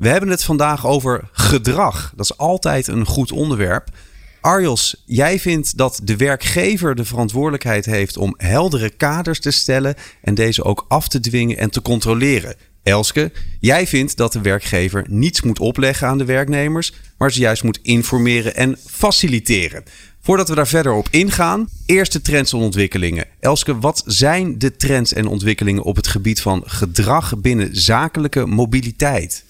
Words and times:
We 0.00 0.08
hebben 0.08 0.28
het 0.28 0.44
vandaag 0.44 0.86
over 0.86 1.28
gedrag. 1.32 2.12
Dat 2.16 2.24
is 2.24 2.36
altijd 2.38 2.86
een 2.86 3.06
goed 3.06 3.32
onderwerp. 3.32 3.88
Arjos, 4.40 5.02
jij 5.06 5.38
vindt 5.38 5.76
dat 5.76 6.00
de 6.04 6.16
werkgever 6.16 6.94
de 6.94 7.04
verantwoordelijkheid 7.04 7.84
heeft 7.84 8.16
om 8.16 8.34
heldere 8.36 8.90
kaders 8.90 9.40
te 9.40 9.50
stellen 9.50 9.94
en 10.22 10.34
deze 10.34 10.64
ook 10.64 10.84
af 10.88 11.08
te 11.08 11.20
dwingen 11.20 11.56
en 11.56 11.70
te 11.70 11.82
controleren. 11.82 12.54
Elske, 12.82 13.32
jij 13.60 13.86
vindt 13.86 14.16
dat 14.16 14.32
de 14.32 14.40
werkgever 14.40 15.04
niets 15.08 15.42
moet 15.42 15.58
opleggen 15.58 16.08
aan 16.08 16.18
de 16.18 16.24
werknemers, 16.24 16.92
maar 17.18 17.32
ze 17.32 17.40
juist 17.40 17.62
moet 17.62 17.78
informeren 17.82 18.56
en 18.56 18.76
faciliteren. 18.86 19.84
Voordat 20.22 20.48
we 20.48 20.54
daar 20.54 20.68
verder 20.68 20.92
op 20.92 21.08
ingaan, 21.10 21.68
eerste 21.86 22.20
trends 22.20 22.52
en 22.52 22.58
ontwikkelingen. 22.58 23.26
Elske, 23.40 23.78
wat 23.78 24.02
zijn 24.06 24.58
de 24.58 24.76
trends 24.76 25.12
en 25.12 25.26
ontwikkelingen 25.26 25.82
op 25.82 25.96
het 25.96 26.08
gebied 26.08 26.40
van 26.40 26.62
gedrag 26.66 27.38
binnen 27.38 27.68
zakelijke 27.72 28.46
mobiliteit? 28.46 29.44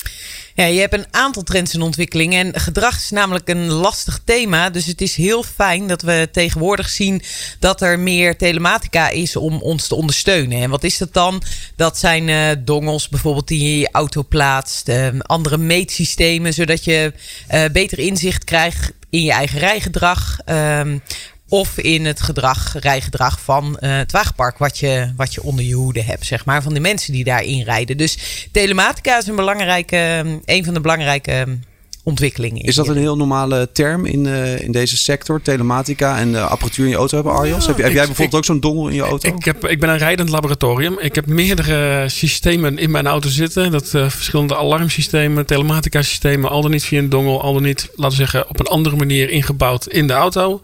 Ja, 0.55 0.65
je 0.65 0.81
hebt 0.81 0.95
een 0.95 1.07
aantal 1.11 1.43
trends 1.43 1.75
en 1.75 1.83
ontwikkelingen. 1.83 2.55
En 2.55 2.61
gedrag 2.61 2.97
is 2.97 3.11
namelijk 3.11 3.49
een 3.49 3.71
lastig 3.71 4.21
thema. 4.25 4.71
Dus 4.71 4.87
het 4.87 5.01
is 5.01 5.15
heel 5.15 5.43
fijn 5.43 5.87
dat 5.87 6.03
we 6.03 6.29
tegenwoordig 6.33 6.89
zien 6.89 7.23
dat 7.59 7.81
er 7.81 7.99
meer 7.99 8.37
telematica 8.37 9.09
is 9.09 9.37
om 9.37 9.63
ons 9.63 9.87
te 9.87 9.95
ondersteunen. 9.95 10.63
En 10.63 10.71
wat 10.71 10.85
is 10.85 10.99
dat 10.99 11.13
dan? 11.13 11.43
Dat 11.77 11.99
zijn 11.99 12.29
uh, 12.29 12.51
dongels 12.65 13.09
bijvoorbeeld 13.09 13.49
die 13.49 13.63
je 13.63 13.71
in 13.71 13.79
je 13.79 13.89
auto 13.93 14.25
plaatst. 14.29 14.89
Uh, 14.89 15.09
andere 15.21 15.59
meetsystemen, 15.59 16.55
zodat 16.55 16.85
je 16.85 17.13
uh, 17.51 17.65
beter 17.73 17.99
inzicht 17.99 18.45
krijgt 18.45 18.93
in 19.11 19.23
je 19.23 19.33
eigen 19.33 19.59
rijgedrag. 19.59 20.39
Um, 20.47 21.03
of 21.49 21.79
in 21.79 22.05
het 22.05 22.23
gedrag, 22.23 22.75
rijgedrag 22.81 23.41
van 23.41 23.79
uh, 23.81 23.97
het 23.97 24.13
wagenpark 24.13 24.59
wat 24.59 24.79
je, 24.79 25.13
wat 25.17 25.35
je 25.35 25.43
onder 25.43 25.65
je 25.65 25.75
hoede 25.75 26.03
hebt, 26.03 26.27
zeg 26.27 26.45
maar. 26.45 26.63
Van 26.63 26.75
de 26.75 26.81
mensen 26.81 27.13
die 27.13 27.25
daarin 27.25 27.63
rijden. 27.63 27.97
Dus 27.97 28.47
telematica 28.53 29.19
is 29.19 29.27
een 29.27 29.37
belangrijke, 29.37 30.25
een 30.45 30.65
van 30.65 30.75
de 30.75 30.81
belangrijke 30.81 31.59
ontwikkelingen. 32.03 32.63
Is 32.63 32.75
dat 32.75 32.89
een 32.89 32.97
heel 32.97 33.17
normale 33.17 33.69
term 33.73 34.07
in, 34.07 34.25
uh, 34.25 34.61
in 34.61 34.73
deze 34.73 34.97
sector? 34.97 35.43
Telematica 35.43 36.19
en 36.19 36.29
uh, 36.29 36.51
apparatuur 36.51 36.85
in 36.85 36.91
je 36.91 36.97
auto 36.97 37.15
hebben, 37.15 37.35
Arjos? 37.35 37.65
Ja, 37.65 37.73
heb, 37.73 37.77
heb 37.77 37.93
jij 37.93 38.07
bijvoorbeeld 38.07 38.33
ik, 38.33 38.39
ook 38.39 38.45
zo'n 38.45 38.61
dongel 38.61 38.89
in 38.89 38.95
je 38.95 39.03
auto? 39.03 39.29
Ik, 39.29 39.45
heb, 39.45 39.67
ik 39.67 39.81
ben 39.81 39.89
een 39.89 39.99
rijdend 39.99 40.29
laboratorium. 40.29 40.99
Ik 40.99 41.15
heb 41.15 41.27
meerdere 41.27 42.09
systemen 42.09 42.79
in 42.79 42.91
mijn 42.91 43.07
auto 43.07 43.29
zitten. 43.29 43.71
Dat 43.71 43.93
uh, 43.95 44.11
verschillende 44.11 44.57
alarmsystemen, 44.57 45.47
telematica 45.47 46.03
systemen, 46.03 46.51
al 46.51 46.63
dan 46.63 46.71
niet 46.71 46.85
via 46.85 46.99
een 46.99 47.09
dongel, 47.09 47.43
al 47.43 47.53
dan 47.53 47.63
niet, 47.63 47.89
laten 47.95 48.19
we 48.19 48.25
zeggen, 48.25 48.49
op 48.49 48.61
een 48.61 48.67
andere 48.67 48.97
manier 48.97 49.31
ingebouwd 49.31 49.87
in 49.87 50.07
de 50.07 50.13
auto. 50.13 50.61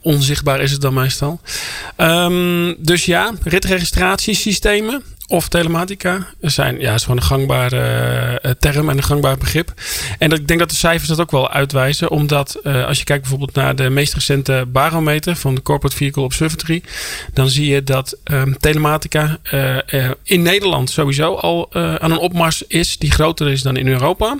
onzichtbaar 0.00 0.60
is 0.60 0.72
het 0.72 0.80
dan 0.80 0.94
meestal. 0.94 1.40
Um, 1.96 2.74
dus 2.78 3.04
ja, 3.04 3.32
ritregistratiesystemen 3.42 5.02
of 5.26 5.48
telematica 5.48 6.26
zijn, 6.40 6.80
ja, 6.80 6.94
is 6.94 7.02
gewoon 7.02 7.16
een 7.16 7.22
gangbare 7.22 8.40
uh, 8.42 8.50
term 8.50 8.88
en 8.88 8.96
een 8.96 9.02
gangbaar 9.02 9.36
begrip. 9.36 9.72
En 10.18 10.30
ik 10.30 10.48
denk 10.48 10.60
dat 10.60 10.70
de 10.70 10.76
cijfers 10.76 11.08
dat 11.08 11.20
ook 11.20 11.30
wel 11.30 11.50
uitwijzen, 11.50 12.10
omdat 12.10 12.60
uh, 12.62 12.86
als 12.86 12.98
je 12.98 13.04
kijkt 13.04 13.22
bijvoorbeeld 13.22 13.54
naar 13.54 13.76
de 13.76 13.90
meest 13.90 14.14
recente 14.14 14.64
barometer 14.68 15.36
van 15.36 15.54
de 15.54 15.62
Corporate 15.62 15.96
Vehicle 15.96 16.22
Observatory, 16.22 16.82
dan 17.32 17.48
zie 17.48 17.66
je 17.66 17.82
dat 17.82 18.18
um, 18.24 18.58
telematica 18.58 19.38
in 20.22 20.42
Nederland 20.42 20.90
sowieso 20.90 21.34
al 21.34 21.74
aan 21.74 22.10
een 22.10 22.18
opmars 22.18 22.62
is 22.66 22.98
die 22.98 23.10
groter 23.10 23.50
is 23.50 23.62
dan 23.62 23.76
in 23.76 23.88
Europa. 23.88 24.26
Aan 24.26 24.38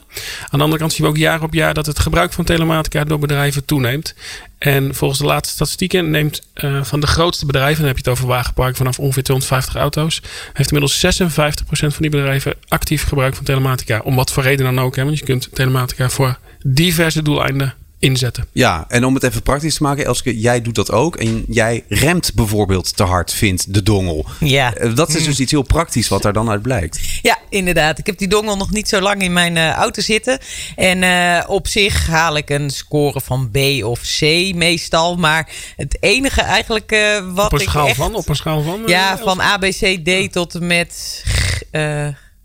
de 0.50 0.58
andere 0.58 0.78
kant 0.78 0.92
zien 0.92 1.04
we 1.04 1.12
ook 1.12 1.16
jaar 1.16 1.42
op 1.42 1.54
jaar 1.54 1.74
dat 1.74 1.86
het 1.86 1.98
gebruik 1.98 2.32
van 2.32 2.44
telematica 2.44 3.04
door 3.04 3.18
bedrijven 3.18 3.64
toeneemt. 3.64 4.14
En 4.62 4.94
volgens 4.94 5.20
de 5.20 5.26
laatste 5.26 5.54
statistieken 5.54 6.10
neemt 6.10 6.42
uh, 6.54 6.84
van 6.84 7.00
de 7.00 7.06
grootste 7.06 7.46
bedrijven, 7.46 7.78
dan 7.78 7.86
heb 7.86 7.96
je 7.96 8.02
het 8.02 8.18
over 8.18 8.26
wagenpark 8.26 8.76
vanaf 8.76 8.98
ongeveer 8.98 9.22
250 9.22 9.80
auto's, 9.80 10.22
heeft 10.52 10.72
inmiddels 10.72 11.20
56% 11.20 11.38
van 11.68 11.90
die 11.98 12.10
bedrijven 12.10 12.54
actief 12.68 13.04
gebruik 13.04 13.34
van 13.34 13.44
telematica. 13.44 14.00
Om 14.04 14.14
wat 14.14 14.32
voor 14.32 14.42
reden 14.42 14.64
dan 14.64 14.80
ook, 14.80 14.96
hè, 14.96 15.04
want 15.04 15.18
je 15.18 15.24
kunt 15.24 15.48
telematica 15.52 16.08
voor 16.08 16.38
diverse 16.64 17.22
doeleinden 17.22 17.74
inzetten. 18.02 18.46
Ja, 18.52 18.84
en 18.88 19.04
om 19.04 19.14
het 19.14 19.22
even 19.22 19.42
praktisch 19.42 19.74
te 19.74 19.82
maken, 19.82 20.04
Elske, 20.04 20.38
jij 20.38 20.62
doet 20.62 20.74
dat 20.74 20.90
ook. 20.90 21.16
En 21.16 21.44
jij 21.48 21.84
remt 21.88 22.34
bijvoorbeeld 22.34 22.96
te 22.96 23.02
hard, 23.02 23.32
vindt 23.32 23.74
de 23.74 23.82
dongel. 23.82 24.26
Ja. 24.40 24.70
Dat 24.94 25.14
is 25.14 25.24
dus 25.24 25.40
iets 25.40 25.50
heel 25.50 25.62
praktisch 25.62 26.08
wat 26.08 26.22
daar 26.22 26.32
dan 26.32 26.50
uit 26.50 26.62
blijkt. 26.62 27.00
Ja, 27.22 27.38
inderdaad. 27.48 27.98
Ik 27.98 28.06
heb 28.06 28.18
die 28.18 28.28
dongel 28.28 28.56
nog 28.56 28.70
niet 28.70 28.88
zo 28.88 29.00
lang 29.00 29.22
in 29.22 29.32
mijn 29.32 29.56
uh, 29.56 29.70
auto 29.70 30.02
zitten. 30.02 30.38
En 30.76 31.02
uh, 31.02 31.44
op 31.46 31.68
zich 31.68 32.06
haal 32.06 32.36
ik 32.36 32.50
een 32.50 32.70
score 32.70 33.20
van 33.20 33.50
B 33.50 33.56
of 33.84 34.00
C 34.00 34.20
meestal. 34.54 35.16
Maar 35.16 35.48
het 35.76 35.96
enige 36.00 36.40
eigenlijk 36.40 36.92
uh, 36.92 37.34
wat 37.34 37.44
op 37.44 37.52
een 37.52 37.60
ik 37.60 37.68
schaal 37.68 37.86
echt... 37.86 37.96
van? 37.96 38.14
Op 38.14 38.28
een 38.28 38.36
schaal 38.36 38.62
van? 38.62 38.82
Ja, 38.86 39.18
van 39.18 39.40
A, 39.40 39.58
B, 39.58 39.62
C, 39.62 40.00
D 40.04 40.32
tot 40.32 40.54
en 40.54 40.66
met... 40.66 41.24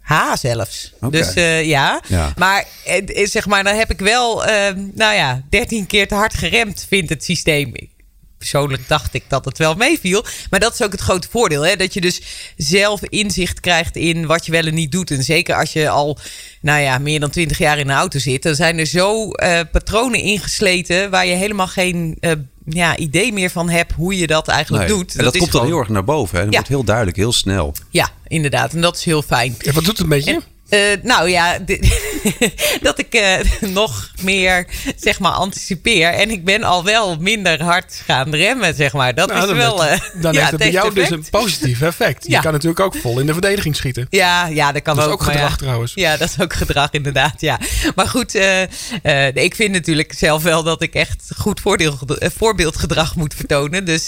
H 0.08 0.36
zelfs. 0.36 0.94
Okay. 0.96 1.10
Dus 1.10 1.36
uh, 1.36 1.64
ja. 1.64 2.02
ja. 2.08 2.34
Maar 2.36 2.66
zeg 3.24 3.46
maar, 3.46 3.64
dan 3.64 3.76
heb 3.76 3.92
ik 3.92 4.00
wel, 4.00 4.48
uh, 4.48 4.50
nou 4.94 5.16
ja, 5.16 5.42
13 5.50 5.86
keer 5.86 6.08
te 6.08 6.16
hard 6.16 6.34
geremd, 6.34 6.86
vindt 6.90 7.10
het 7.10 7.24
systeem. 7.24 7.74
Persoonlijk 8.38 8.88
dacht 8.88 9.14
ik 9.14 9.24
dat 9.28 9.46
het 9.46 9.58
wel 9.58 9.76
meeviel. 9.76 10.26
Maar 10.50 10.60
dat 10.60 10.74
is 10.74 10.82
ook 10.82 10.92
het 10.92 11.02
grote 11.02 11.28
voordeel. 11.32 11.62
Hè? 11.62 11.76
Dat 11.76 11.94
je 11.94 12.02
dus 12.02 12.22
zelf 12.58 13.04
inzicht 13.04 13.60
krijgt 13.60 13.96
in 13.96 14.26
wat 14.26 14.46
je 14.46 14.52
wel 14.52 14.66
en 14.66 14.74
niet 14.74 14.92
doet. 14.92 15.12
En 15.12 15.24
zeker 15.24 15.56
als 15.56 15.74
je 15.74 15.90
al 15.90 16.18
nou 16.62 16.82
ja, 16.82 16.98
meer 16.98 17.20
dan 17.20 17.30
20 17.30 17.58
jaar 17.58 17.80
in 17.80 17.90
een 17.90 17.96
auto 17.96 18.20
zit. 18.20 18.44
Dan 18.44 18.56
zijn 18.56 18.78
er 18.78 18.86
zo 18.86 19.32
patronen 19.72 20.20
ingesleten 20.20 21.10
waar 21.10 21.26
je 21.26 21.36
helemaal 21.36 21.68
geen 21.68 22.18
ja, 22.70 22.98
idee 22.98 23.34
meer 23.34 23.50
van 23.50 23.70
hebt 23.70 23.92
hoe 23.92 24.18
je 24.18 24.28
dat 24.28 24.48
eigenlijk 24.48 24.88
nee. 24.88 24.98
doet. 24.98 25.12
En 25.16 25.24
dat, 25.24 25.26
dat 25.26 25.38
komt 25.38 25.50
gewoon... 25.50 25.66
dan 25.66 25.76
heel 25.76 25.82
erg 25.82 25.90
naar 25.94 26.04
boven. 26.04 26.38
Hè? 26.38 26.44
Dat 26.44 26.54
ja. 26.54 26.60
wordt 26.60 26.74
heel 26.74 26.84
duidelijk, 26.84 27.18
heel 27.18 27.34
snel. 27.34 27.74
Ja, 27.90 28.10
inderdaad. 28.28 28.74
En 28.74 28.82
dat 28.82 28.98
is 28.98 29.04
heel 29.04 29.22
fijn. 29.22 29.56
Ja, 29.60 29.72
wat 29.72 29.84
doet 29.84 29.98
het 29.98 30.02
een 30.02 30.10
beetje? 30.10 30.34
En, 30.34 30.44
uh, 30.70 30.80
nou 31.04 31.30
ja, 31.30 31.58
dat 32.82 33.00
ik 33.00 33.16
uh, 33.16 33.38
nog 33.74 34.12
meer 34.22 34.68
zeg 34.96 35.20
maar 35.20 35.32
anticipeer. 35.32 36.10
En 36.10 36.30
ik 36.30 36.46
ben 36.46 36.64
al 36.64 36.84
wel 36.84 37.18
minder 37.20 37.64
hard 37.64 38.02
gaan 38.06 38.36
remmen, 38.36 38.76
zeg 38.76 38.94
maar. 38.94 39.16
Dat 39.16 39.28
nou, 39.28 39.40
is 39.42 39.48
dan 39.48 39.58
wel. 39.58 39.84
Heeft, 39.84 40.22
dan 40.22 40.34
ja, 40.34 40.40
heeft 40.40 40.52
het 40.52 40.60
bij 40.60 40.72
jou 40.72 40.94
dus 40.94 41.10
een 41.10 41.26
positief 41.30 41.82
effect. 41.82 42.28
Je 42.28 42.40
kan 42.40 42.52
natuurlijk 42.52 42.80
ook 42.80 42.96
vol 42.96 43.20
in 43.20 43.26
de 43.26 43.32
verdediging 43.32 43.76
schieten. 43.76 44.08
Ja, 44.10 44.48
ja 44.48 44.72
dat 44.72 44.82
kan 44.82 44.96
dat 44.96 45.06
ook. 45.06 45.22
is 45.22 45.28
ook 45.28 45.34
gedrag 45.34 45.50
ja. 45.50 45.56
trouwens. 45.56 45.92
Ja, 45.96 46.18
dat 46.18 46.30
is 46.30 46.42
ook 46.42 46.54
gedrag 46.54 46.92
inderdaad. 46.92 47.42
Ja. 47.42 47.60
Maar 47.96 48.08
goed, 48.08 48.36
uh, 48.36 48.62
ik 49.34 49.56
vind 49.56 49.72
natuurlijk 49.72 50.14
zelf 50.14 50.44
wel 50.44 50.64
dat 50.64 50.82
ik 50.82 50.94
echt 50.94 51.24
goed 51.38 51.60
voordeel, 51.60 52.00
voorbeeldgedrag 52.20 53.16
moet 53.16 53.34
vertonen. 53.34 53.86
Dus, 53.86 54.06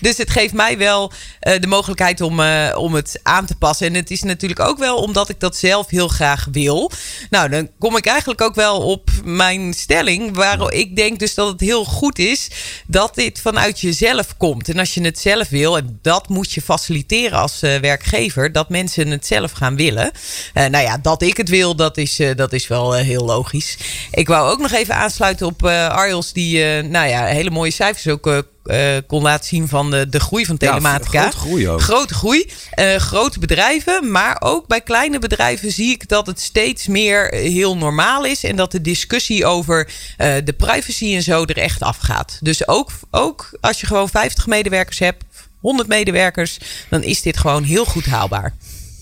dus 0.00 0.16
het 0.16 0.30
geeft 0.30 0.52
mij 0.52 0.78
wel 0.78 1.12
de 1.40 1.66
mogelijkheid 1.66 2.20
om, 2.20 2.40
om 2.74 2.94
het 2.94 3.20
aan 3.22 3.46
te 3.46 3.56
passen. 3.56 3.86
En 3.86 3.94
het 3.94 4.10
is 4.10 4.22
natuurlijk 4.22 4.60
ook 4.60 4.78
wel 4.78 4.96
omdat 4.96 5.28
ik 5.28 5.40
dat 5.40 5.56
zelf 5.56 5.90
heel 5.96 6.08
graag 6.08 6.48
wil. 6.52 6.90
Nou, 7.30 7.48
dan 7.48 7.68
kom 7.78 7.96
ik 7.96 8.06
eigenlijk 8.06 8.40
ook 8.40 8.54
wel 8.54 8.80
op 8.80 9.10
mijn 9.24 9.74
stelling. 9.74 10.36
Waar 10.36 10.72
ik 10.72 10.96
denk 10.96 11.18
dus 11.18 11.34
dat 11.34 11.48
het 11.48 11.60
heel 11.60 11.84
goed 11.84 12.18
is 12.18 12.48
dat 12.86 13.14
dit 13.14 13.40
vanuit 13.40 13.80
jezelf 13.80 14.36
komt. 14.36 14.68
En 14.68 14.78
als 14.78 14.94
je 14.94 15.00
het 15.00 15.18
zelf 15.18 15.48
wil, 15.48 15.76
en 15.76 15.98
dat 16.02 16.28
moet 16.28 16.52
je 16.52 16.62
faciliteren 16.62 17.38
als 17.38 17.62
uh, 17.62 17.76
werkgever, 17.76 18.52
dat 18.52 18.68
mensen 18.68 19.10
het 19.10 19.26
zelf 19.26 19.52
gaan 19.52 19.76
willen. 19.76 20.10
Uh, 20.54 20.66
nou 20.66 20.84
ja, 20.84 20.98
dat 20.98 21.22
ik 21.22 21.36
het 21.36 21.48
wil, 21.48 21.76
dat 21.76 21.96
is, 21.96 22.20
uh, 22.20 22.34
dat 22.36 22.52
is 22.52 22.66
wel 22.66 22.92
heel 22.92 23.24
logisch. 23.24 23.76
Ik 24.10 24.28
wou 24.28 24.50
ook 24.50 24.60
nog 24.60 24.72
even 24.72 24.94
aansluiten 24.94 25.46
op 25.46 25.64
Arjels, 25.66 26.32
die 26.32 26.82
nou 26.82 27.08
ja, 27.08 27.24
hele 27.24 27.50
mooie 27.50 27.70
cijfers 27.70 28.08
ook 28.08 28.44
uh, 28.66 28.96
kon 29.06 29.22
laten 29.22 29.48
zien 29.48 29.68
van 29.68 29.90
de, 29.90 30.08
de 30.08 30.20
groei 30.20 30.46
van 30.46 30.56
telematica. 30.56 31.22
Ja, 31.22 31.30
grote 31.30 31.38
groei 31.38 31.68
ook. 31.68 31.80
Grote 31.80 32.14
groei. 32.14 32.50
Uh, 32.78 32.96
grote 32.96 33.38
bedrijven, 33.38 34.10
maar 34.10 34.36
ook 34.40 34.66
bij 34.66 34.80
kleine 34.80 35.18
bedrijven 35.18 35.72
zie 35.72 35.90
ik 35.90 36.08
dat 36.08 36.26
het 36.26 36.40
steeds 36.40 36.86
meer 36.86 37.34
heel 37.34 37.76
normaal 37.76 38.24
is. 38.24 38.44
En 38.44 38.56
dat 38.56 38.72
de 38.72 38.80
discussie 38.80 39.46
over 39.46 39.88
uh, 40.18 40.34
de 40.44 40.52
privacy 40.52 41.14
en 41.14 41.22
zo 41.22 41.44
er 41.44 41.58
echt 41.58 41.82
afgaat. 41.82 42.38
Dus 42.40 42.68
ook, 42.68 42.90
ook 43.10 43.58
als 43.60 43.80
je 43.80 43.86
gewoon 43.86 44.08
50 44.08 44.46
medewerkers 44.46 44.98
hebt, 44.98 45.24
100 45.60 45.88
medewerkers, 45.88 46.58
dan 46.90 47.02
is 47.02 47.22
dit 47.22 47.36
gewoon 47.36 47.62
heel 47.62 47.84
goed 47.84 48.06
haalbaar. 48.06 48.54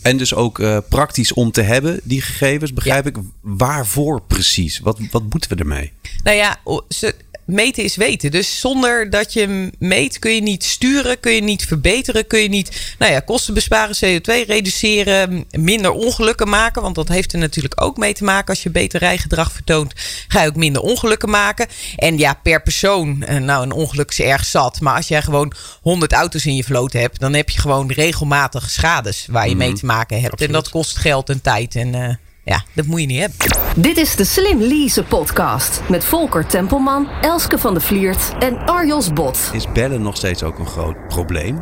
En 0.03 0.17
dus 0.17 0.35
ook 0.35 0.59
uh, 0.59 0.79
praktisch 0.89 1.33
om 1.33 1.51
te 1.51 1.63
hebben, 1.63 2.01
die 2.03 2.23
gegevens, 2.23 2.73
begrijp 2.73 3.05
ja. 3.05 3.11
ik. 3.11 3.17
Waarvoor 3.41 4.23
precies? 4.23 4.79
Wat, 4.79 4.99
wat 5.11 5.23
moeten 5.31 5.51
we 5.51 5.57
ermee? 5.57 5.93
Nou 6.23 6.37
ja, 6.37 6.57
ze, 6.89 7.15
meten 7.47 7.85
is 7.85 7.97
weten. 7.97 8.31
Dus 8.31 8.61
zonder 8.61 9.11
dat 9.11 9.33
je 9.33 9.71
meet 9.79 10.19
kun 10.19 10.35
je 10.35 10.43
niet 10.43 10.65
sturen, 10.65 11.21
kun 11.21 11.33
je 11.33 11.43
niet 11.43 11.65
verbeteren, 11.65 12.27
kun 12.27 12.41
je 12.41 12.49
niet 12.49 12.95
nou 12.99 13.13
ja, 13.13 13.21
kosten 13.21 13.55
besparen, 13.55 13.97
CO2 13.97 14.47
reduceren, 14.47 15.45
minder 15.51 15.91
ongelukken 15.91 16.49
maken. 16.49 16.83
Want 16.83 16.95
dat 16.95 17.09
heeft 17.09 17.33
er 17.33 17.39
natuurlijk 17.39 17.83
ook 17.83 17.97
mee 17.97 18.15
te 18.15 18.25
maken. 18.25 18.49
Als 18.49 18.63
je 18.63 18.71
beter 18.71 19.01
rijgedrag 19.01 19.53
vertoont, 19.53 19.93
ga 20.29 20.43
je 20.43 20.49
ook 20.49 20.57
minder 20.57 20.83
ongelukken 20.83 21.31
maken. 21.31 21.67
En 21.97 22.19
ja, 22.19 22.35
per 22.43 22.63
persoon, 22.63 23.23
eh, 23.23 23.37
nou 23.37 23.63
een 23.63 23.73
ongeluk 23.73 24.11
is 24.11 24.21
erg 24.21 24.45
zat. 24.45 24.81
Maar 24.81 24.97
als 24.97 25.09
jij 25.09 25.23
gewoon 25.23 25.53
100 25.83 26.13
auto's 26.13 26.47
in 26.47 26.57
je 26.57 26.65
vloot 26.65 26.93
hebt, 26.93 27.21
dan 27.21 27.35
heb 27.35 27.51
je 27.51 27.61
gewoon 27.61 27.93
regelmatig 27.93 28.71
schades 28.71 29.27
waar 29.31 29.49
je 29.49 29.57
mee 29.57 29.73
te 29.73 29.87
maken 29.87 30.21
hebt. 30.21 30.41
En 30.41 30.53
dat 30.53 30.69
kost 30.69 30.97
geld 30.97 31.29
en 31.29 31.41
tijd. 31.41 31.75
En 31.75 31.95
uh, 31.95 32.15
ja, 32.45 32.65
dat 32.73 32.87
moet 32.87 33.01
je 33.01 33.07
niet 33.07 33.21
hebben. 33.21 33.37
Dit 33.77 33.97
is 33.97 34.17
de 34.17 34.25
Slim 34.25 34.61
Lease 34.61 35.03
podcast 35.03 35.81
met 35.89 36.05
Volker 36.05 36.47
Tempelman, 36.47 37.09
Elske 37.21 37.59
van 37.59 37.75
de 37.75 37.81
Vliert 37.81 38.33
en 38.39 38.59
Arjos 38.59 39.13
Bot. 39.13 39.51
Is 39.53 39.73
bellen 39.73 40.03
nog 40.03 40.17
steeds 40.17 40.43
ook 40.43 40.59
een 40.59 40.67
groot 40.67 41.09
probleem? 41.09 41.61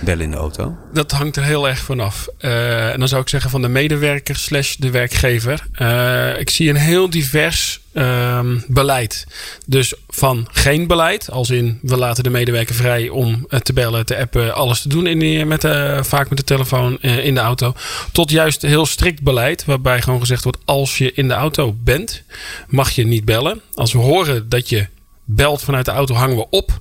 Bellen 0.00 0.24
in 0.24 0.30
de 0.30 0.36
auto? 0.36 0.76
Dat 0.92 1.10
hangt 1.10 1.36
er 1.36 1.44
heel 1.44 1.68
erg 1.68 1.78
vanaf. 1.78 2.28
Uh, 2.40 2.92
en 2.92 2.98
dan 2.98 3.08
zou 3.08 3.22
ik 3.22 3.28
zeggen 3.28 3.50
van 3.50 3.62
de 3.62 3.68
medewerker 3.68 4.36
slash 4.36 4.74
de 4.76 4.90
werkgever. 4.90 5.66
Uh, 5.78 6.38
ik 6.38 6.50
zie 6.50 6.68
een 6.68 6.76
heel 6.76 7.10
divers 7.10 7.79
uh, 7.92 8.40
beleid. 8.66 9.26
Dus 9.66 9.94
van 10.08 10.48
geen 10.50 10.86
beleid, 10.86 11.30
als 11.30 11.50
in 11.50 11.78
we 11.82 11.96
laten 11.96 12.24
de 12.24 12.30
medewerker 12.30 12.74
vrij 12.74 13.08
om 13.08 13.46
te 13.62 13.72
bellen, 13.72 14.06
te 14.06 14.16
appen, 14.16 14.54
alles 14.54 14.82
te 14.82 14.88
doen 14.88 15.06
in 15.06 15.48
met 15.48 15.60
de, 15.60 15.98
vaak 16.02 16.28
met 16.28 16.38
de 16.38 16.44
telefoon 16.44 16.98
uh, 17.00 17.24
in 17.24 17.34
de 17.34 17.40
auto. 17.40 17.74
Tot 18.12 18.30
juist 18.30 18.62
heel 18.62 18.86
strikt 18.86 19.22
beleid, 19.22 19.64
waarbij 19.64 20.02
gewoon 20.02 20.20
gezegd 20.20 20.42
wordt: 20.42 20.58
als 20.64 20.98
je 20.98 21.12
in 21.12 21.28
de 21.28 21.34
auto 21.34 21.76
bent, 21.84 22.22
mag 22.68 22.90
je 22.90 23.06
niet 23.06 23.24
bellen. 23.24 23.60
Als 23.74 23.92
we 23.92 23.98
horen 23.98 24.48
dat 24.48 24.68
je 24.68 24.86
belt 25.34 25.62
vanuit 25.62 25.84
de 25.84 25.90
auto, 25.90 26.14
hangen 26.14 26.36
we 26.36 26.46
op. 26.50 26.80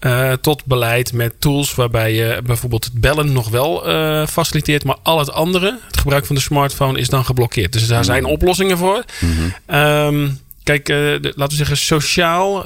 Uh, 0.00 0.32
tot 0.32 0.64
beleid 0.64 1.12
met 1.12 1.34
tools 1.38 1.74
waarbij 1.74 2.14
je 2.14 2.40
bijvoorbeeld 2.44 2.84
het 2.84 2.92
bellen 2.92 3.32
nog 3.32 3.48
wel 3.48 3.88
uh, 3.88 4.26
faciliteert, 4.26 4.84
maar 4.84 4.96
al 5.02 5.18
het 5.18 5.32
andere, 5.32 5.78
het 5.86 5.96
gebruik 5.96 6.26
van 6.26 6.34
de 6.34 6.40
smartphone, 6.40 6.98
is 6.98 7.08
dan 7.08 7.24
geblokkeerd. 7.24 7.72
Dus 7.72 7.86
daar 7.86 8.04
zijn 8.04 8.24
oplossingen 8.24 8.78
voor. 8.78 9.04
Mm 9.20 9.32
-hmm. 9.36 9.76
um, 9.76 10.38
kijk, 10.62 10.88
uh, 10.88 10.96
de, 10.96 11.32
laten 11.36 11.48
we 11.48 11.64
zeggen, 11.64 11.76
sociaal 11.76 12.62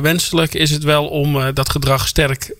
wenselijk 0.00 0.54
is 0.54 0.70
het 0.70 0.82
wel 0.82 1.06
om 1.08 1.54
dat 1.54 1.70
gedrag 1.70 2.08
sterk 2.08 2.54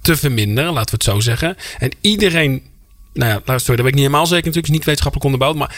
te 0.00 0.16
verminderen, 0.16 0.72
laten 0.72 0.90
we 0.90 1.04
het 1.04 1.14
zo 1.14 1.20
zeggen. 1.20 1.56
En 1.78 1.90
iedereen, 2.00 2.62
nou 3.12 3.30
ja, 3.30 3.58
sorry, 3.58 3.76
dat 3.76 3.76
weet 3.76 3.78
ik 3.78 3.94
niet 3.94 3.94
helemaal 3.94 4.26
zeker 4.26 4.46
natuurlijk, 4.46 4.66
is 4.66 4.78
niet 4.78 4.84
wetenschappelijk 4.84 5.24
onderbouwd, 5.24 5.56
maar 5.56 5.76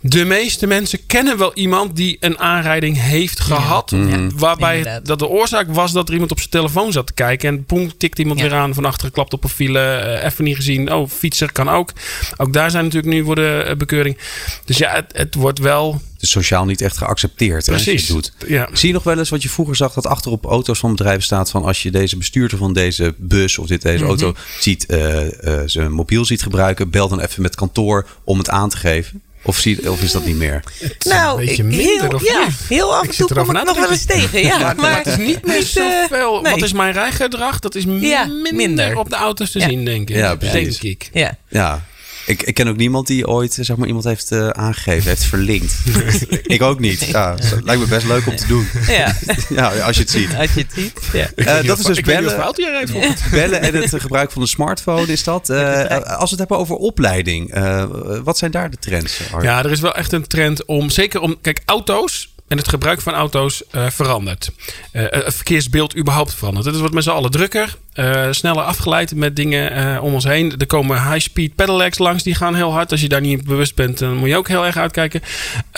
de 0.00 0.24
meeste 0.24 0.66
mensen 0.66 1.06
kennen 1.06 1.38
wel 1.38 1.54
iemand 1.54 1.96
die 1.96 2.16
een 2.20 2.38
aanrijding 2.38 3.00
heeft 3.00 3.40
gehad. 3.40 3.90
Ja, 3.90 4.26
waarbij 4.34 4.78
het, 4.78 5.06
dat 5.06 5.18
de 5.18 5.28
oorzaak 5.28 5.66
was 5.70 5.92
dat 5.92 6.08
er 6.08 6.12
iemand 6.12 6.30
op 6.30 6.38
zijn 6.38 6.50
telefoon 6.50 6.92
zat 6.92 7.06
te 7.06 7.12
kijken. 7.12 7.48
En 7.48 7.64
poem, 7.64 7.96
tikt 7.96 8.18
iemand 8.18 8.40
ja. 8.40 8.48
weer 8.48 8.54
aan 8.54 8.74
van 8.74 8.84
achteren, 8.84 9.12
klapt 9.12 9.32
op 9.32 9.44
een 9.44 9.50
file. 9.50 9.78
Uh, 9.78 10.24
even 10.24 10.44
niet 10.44 10.56
gezien. 10.56 10.92
Oh, 10.92 11.08
fietser 11.08 11.52
kan 11.52 11.68
ook. 11.68 11.92
Ook 12.36 12.52
daar 12.52 12.70
zijn 12.70 12.84
natuurlijk 12.84 13.12
nu 13.12 13.24
voor 13.24 13.34
de 13.34 13.74
bekeuring. 13.78 14.18
Dus 14.64 14.78
ja, 14.78 14.94
het, 14.94 15.12
het 15.12 15.34
wordt 15.34 15.58
wel 15.58 16.00
dus 16.18 16.30
sociaal 16.30 16.64
niet 16.64 16.80
echt 16.80 16.96
geaccepteerd. 16.96 17.64
Precies. 17.64 18.08
Hè, 18.08 18.14
doet. 18.14 18.32
Ja. 18.46 18.68
Zie 18.72 18.88
je 18.88 18.94
nog 18.94 19.02
wel 19.02 19.18
eens 19.18 19.28
wat 19.28 19.42
je 19.42 19.48
vroeger 19.48 19.76
zag 19.76 19.92
dat 19.92 20.06
achter 20.06 20.30
op 20.30 20.44
auto's 20.44 20.78
van 20.78 20.90
bedrijven 20.90 21.22
staat 21.22 21.50
van 21.50 21.64
als 21.64 21.82
je 21.82 21.90
deze 21.90 22.16
bestuurder 22.16 22.58
van 22.58 22.72
deze 22.72 23.14
bus 23.16 23.58
of 23.58 23.66
dit, 23.66 23.82
deze 23.82 24.04
mm 24.04 24.10
-hmm. 24.10 24.20
auto 24.20 24.40
ziet, 24.60 24.86
uh, 24.88 25.24
uh, 25.24 25.60
zijn 25.66 25.92
mobiel 25.92 26.24
ziet 26.24 26.42
gebruiken, 26.42 26.90
bel 26.90 27.08
dan 27.08 27.20
even 27.20 27.42
met 27.42 27.54
kantoor 27.54 28.06
om 28.24 28.38
het 28.38 28.48
aan 28.48 28.68
te 28.68 28.76
geven. 28.76 29.22
Of, 29.48 29.58
zie, 29.58 29.90
of 29.90 30.02
is 30.02 30.12
dat 30.12 30.24
niet 30.24 30.36
meer? 30.36 30.62
Het 30.78 31.04
nou, 31.04 31.40
een 31.40 31.46
beetje 31.46 31.64
minder, 31.64 32.00
heel, 32.00 32.08
of 32.14 32.24
ja, 32.24 32.44
niet? 32.44 32.54
heel 32.68 32.94
af 32.96 33.02
en 33.08 33.16
toe 33.16 33.26
kom 33.34 33.56
ik 33.56 33.64
nog 33.64 33.76
wel 33.78 33.90
eens 33.90 34.04
tegen. 34.04 34.42
Ja, 34.42 34.58
maar, 34.58 34.76
maar, 34.76 34.96
het 34.96 35.06
is 35.06 35.16
niet 35.16 35.46
meer 35.46 35.62
zoveel. 35.62 36.40
nee. 36.40 36.52
Wat 36.52 36.62
is 36.62 36.72
mijn 36.72 36.92
rijgedrag? 36.92 37.58
Dat 37.58 37.74
is 37.74 37.84
Ja, 37.84 38.24
minder, 38.24 38.54
minder. 38.54 38.96
op 38.96 39.08
de 39.10 39.16
auto's 39.16 39.50
te 39.50 39.58
Ja. 39.58 39.68
zien, 39.68 39.84
denk 39.84 40.10
ik. 40.10 40.16
Ja, 40.16 40.36
denk 40.36 40.52
precies. 40.52 40.78
ik. 40.80 41.10
Ja. 41.12 41.36
Ja. 41.48 41.84
Ik, 42.28 42.42
ik 42.42 42.54
ken 42.54 42.68
ook 42.68 42.76
niemand 42.76 43.06
die 43.06 43.26
ooit 43.26 43.58
zeg 43.60 43.76
maar, 43.76 43.86
iemand 43.86 44.04
heeft 44.04 44.32
uh, 44.32 44.48
aangegeven, 44.48 45.08
heeft 45.08 45.24
verlinkt. 45.24 45.76
ik 46.42 46.62
ook 46.62 46.80
niet. 46.80 47.04
Ja, 47.04 47.36
lijkt 47.64 47.80
me 47.80 47.86
best 47.86 48.06
leuk 48.06 48.26
om 48.26 48.36
te 48.36 48.46
doen. 48.46 48.68
Ja. 48.86 49.16
ja, 49.48 49.68
als 49.68 49.96
je 49.96 50.02
het 50.02 50.10
ziet. 50.10 50.34
Als 50.34 50.52
je 50.52 50.60
het 50.60 50.72
ziet. 50.74 50.92
Ja. 51.12 51.30
Uh, 51.36 51.66
dat 51.66 51.78
is 51.78 51.84
dus 51.84 51.98
ik 51.98 52.06
weet 52.06 52.20
niet 52.20 52.26
of 52.26 52.54
bellen, 52.54 53.16
bellen 53.30 53.62
en 53.62 53.74
het 53.74 54.00
gebruik 54.00 54.30
van 54.30 54.42
de 54.42 54.48
smartphone 54.48 55.06
is 55.06 55.24
dat. 55.24 55.50
Uh, 55.50 55.86
als 55.88 56.30
we 56.30 56.36
het 56.36 56.38
hebben 56.38 56.58
over 56.58 56.76
opleiding, 56.76 57.56
uh, 57.56 57.84
wat 58.24 58.38
zijn 58.38 58.50
daar 58.50 58.70
de 58.70 58.78
trends? 58.78 59.20
Art? 59.32 59.42
Ja, 59.42 59.64
er 59.64 59.70
is 59.70 59.80
wel 59.80 59.94
echt 59.94 60.12
een 60.12 60.26
trend 60.26 60.64
om, 60.64 60.90
zeker 60.90 61.20
om, 61.20 61.36
kijk, 61.40 61.62
auto's 61.64 62.32
en 62.48 62.56
het 62.56 62.68
gebruik 62.68 63.00
van 63.00 63.14
auto's 63.14 63.62
uh, 63.72 63.90
verandert. 63.90 64.50
Uh, 64.92 65.06
het 65.08 65.34
verkeersbeeld 65.34 65.96
überhaupt 65.96 66.34
verandert. 66.34 66.66
Het 66.66 66.78
wordt 66.78 66.94
met 66.94 67.04
z'n 67.04 67.10
allen 67.10 67.30
drukker, 67.30 67.76
uh, 67.98 68.26
sneller 68.30 68.62
afgeleid 68.62 69.14
met 69.14 69.36
dingen 69.36 70.02
om 70.02 70.14
ons 70.14 70.24
heen. 70.24 70.54
Er 70.58 70.66
komen 70.66 71.12
high-speed 71.12 71.54
pedelecs 71.54 71.98
langs, 71.98 72.22
die 72.22 72.34
gaan 72.34 72.54
heel 72.54 72.72
hard. 72.72 72.90
Als 72.90 73.00
je 73.00 73.08
daar 73.08 73.20
niet 73.20 73.44
bewust 73.44 73.74
bent, 73.74 73.98
dan 73.98 74.16
moet 74.16 74.28
je 74.28 74.36
ook 74.36 74.48
heel 74.48 74.66
erg 74.66 74.76
uitkijken. 74.76 75.22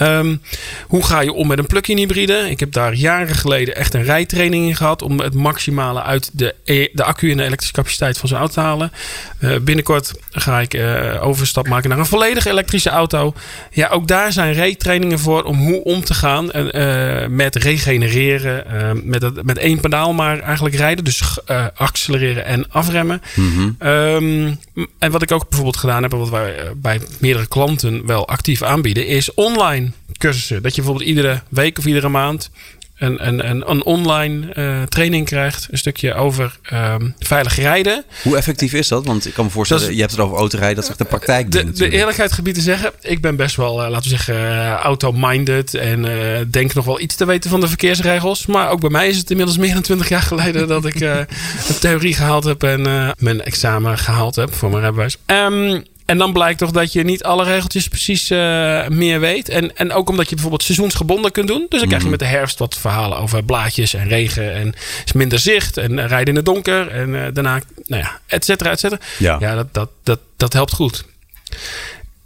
Um, 0.03 0.43
hoe 0.87 1.05
ga 1.05 1.21
je 1.21 1.33
om 1.33 1.47
met 1.47 1.59
een 1.59 1.67
plug-in 1.67 1.97
hybride? 1.97 2.51
Ik 2.51 2.61
heb 2.61 2.73
daar 2.73 2.95
jaren 2.95 3.35
geleden 3.35 3.77
echt 3.77 3.95
een 3.95 4.03
rijtraining 4.03 4.67
in 4.67 4.77
gehad 4.77 5.03
om 5.03 5.21
het 5.21 5.35
maximale 5.35 6.03
uit 6.03 6.31
de, 6.33 6.55
e 6.65 6.89
de 6.93 7.05
accu 7.05 7.31
en 7.31 7.37
de 7.37 7.43
elektrische 7.43 7.75
capaciteit 7.75 8.19
van 8.19 8.29
zo'n 8.29 8.39
auto 8.39 8.55
te 8.55 8.61
halen. 8.61 8.93
binnenkort 9.63 10.13
ga 10.31 10.61
ik 10.61 10.81
overstap 11.21 11.69
maken 11.69 11.89
naar 11.89 11.99
een 11.99 12.07
volledig 12.07 12.47
elektrische 12.47 12.91
auto. 12.91 13.35
Ja, 13.71 13.89
ook 13.89 14.09
daar 14.09 14.33
zijn 14.33 14.53
rijtrainingen 14.53 15.19
voor 15.19 15.43
om 15.43 15.59
hoe 15.59 15.85
om 15.85 16.05
te 16.05 16.15
gaan. 16.15 16.51
Met 17.37 17.57
regenereren, 17.57 18.65
met, 19.05 19.45
met 19.45 19.59
één 19.59 19.81
pedaal 19.81 20.13
maar 20.13 20.41
eigenlijk 20.41 20.75
rijden. 20.75 21.05
Dus 21.05 21.39
uh, 21.51 21.67
accelereren 22.11 22.45
en 22.45 22.71
afremmen. 22.71 23.23
Mm 23.35 23.53
-hmm. 23.53 23.89
um, 23.89 24.59
en 24.99 25.11
wat 25.11 25.23
ik 25.23 25.33
ook 25.33 25.49
bijvoorbeeld 25.49 25.77
gedaan 25.77 26.03
heb, 26.03 26.13
wat 26.13 26.31
wij 26.31 26.55
bij 26.77 27.01
meerdere 27.19 27.47
klanten 27.47 28.07
wel 28.07 28.29
actief 28.29 28.63
aanbieden, 28.63 29.07
is 29.07 29.35
online 29.35 29.91
cursussen. 30.19 30.63
Dat 30.63 30.75
je 30.75 30.83
bijvoorbeeld 30.83 31.09
iedere 31.09 31.43
week 31.49 31.79
of 31.79 31.87
iedere 31.87 32.09
maand 32.09 32.51
een, 33.01 33.27
een, 33.27 33.51
een, 33.51 33.71
een 33.71 33.85
online 33.85 34.47
uh, 34.55 34.83
training 34.83 35.27
krijgt. 35.27 35.69
Een 35.71 35.79
stukje 35.79 36.15
over 36.15 36.59
um, 36.73 37.15
veilig 37.19 37.57
rijden. 37.57 38.05
Hoe 38.23 38.37
effectief 38.37 38.73
is 38.73 38.89
dat? 38.89 39.07
Want 39.07 39.27
ik 39.27 39.35
kan 39.35 39.45
me 39.45 39.51
voorstellen, 39.51 39.95
je 39.95 40.01
hebt 40.01 40.11
het 40.11 40.21
over 40.21 40.37
autorijden, 40.37 40.75
dat 40.75 40.85
is 40.85 40.91
echt 40.91 40.99
de 40.99 41.05
praktijk. 41.05 41.53
De, 41.53 41.71
de 41.71 41.91
eerlijkheid 41.91 42.33
gebied 42.33 42.55
te 42.55 42.61
zeggen, 42.61 42.93
ik 43.01 43.21
ben 43.21 43.37
best 43.37 43.57
wel, 43.57 43.85
uh, 43.85 43.91
laten 43.91 44.11
we 44.11 44.17
zeggen, 44.17 44.35
uh, 44.35 44.73
auto-minded. 44.73 45.75
En 45.75 46.07
denk 46.51 46.75
nog 46.75 46.85
wel 46.85 47.01
iets 47.01 47.15
te 47.15 47.25
weten 47.25 47.51
van 47.51 47.61
de 47.61 47.69
verkeersregels. 47.69 48.47
Maar 48.47 48.71
ook 48.71 48.81
bij 48.81 48.91
mij 48.91 49.09
is 49.09 49.17
het 49.17 49.31
inmiddels 49.31 49.59
meer 49.59 49.73
dan 49.73 49.83
20 49.83 50.09
jaar 50.09 50.23
geleden 50.23 50.69
dat 50.69 50.85
ik 50.85 51.01
een 51.01 51.27
theorie 51.81 52.15
gehaald 52.15 52.45
heb 52.45 52.63
en 52.63 52.83
mijn 53.19 53.43
examen 53.43 53.99
gehaald 53.99 54.37
heb 54.37 54.55
voor 54.55 54.71
mijn 54.71 54.83
rijbewijs. 54.83 55.17
Um, 55.27 55.83
en 56.11 56.19
dan 56.19 56.33
blijkt 56.33 56.59
toch 56.59 56.71
dat 56.71 56.93
je 56.93 57.03
niet 57.03 57.23
alle 57.23 57.45
regeltjes 57.45 57.89
precies 57.89 58.31
uh, 58.31 58.39
meer 58.89 59.21
weet. 59.21 59.49
En, 59.49 59.77
en 59.77 59.93
ook 59.93 60.09
omdat 60.09 60.25
je 60.25 60.35
bijvoorbeeld 60.35 60.63
seizoensgebonden 60.63 61.33
kunt 61.33 61.49
doen. 61.49 61.67
Dus 61.69 61.79
dan 61.79 61.89
krijg 61.89 62.03
je 62.03 62.09
met 62.09 62.19
de 62.19 62.25
herfst 62.25 62.59
wat 62.59 62.77
verhalen 62.77 63.19
over 63.19 63.45
blaadjes 63.45 63.95
en 63.95 64.09
regen. 64.09 64.55
En 64.55 64.75
is 65.05 65.13
minder 65.13 65.39
zicht 65.39 65.77
en 65.77 65.93
uh, 65.93 66.07
rijden 66.07 66.29
in 66.29 66.37
het 66.37 66.45
donker. 66.45 66.89
En 66.89 67.09
uh, 67.09 67.27
daarna, 67.33 67.61
nou 67.87 68.03
ja, 68.03 68.21
et 68.27 68.45
cetera, 68.45 68.71
et 68.71 68.81
cetera. 68.81 69.01
Ja, 69.19 69.37
ja 69.41 69.55
dat, 69.55 69.75
dat, 69.75 69.91
dat, 70.03 70.21
dat 70.37 70.53
helpt 70.53 70.73
goed. 70.73 71.05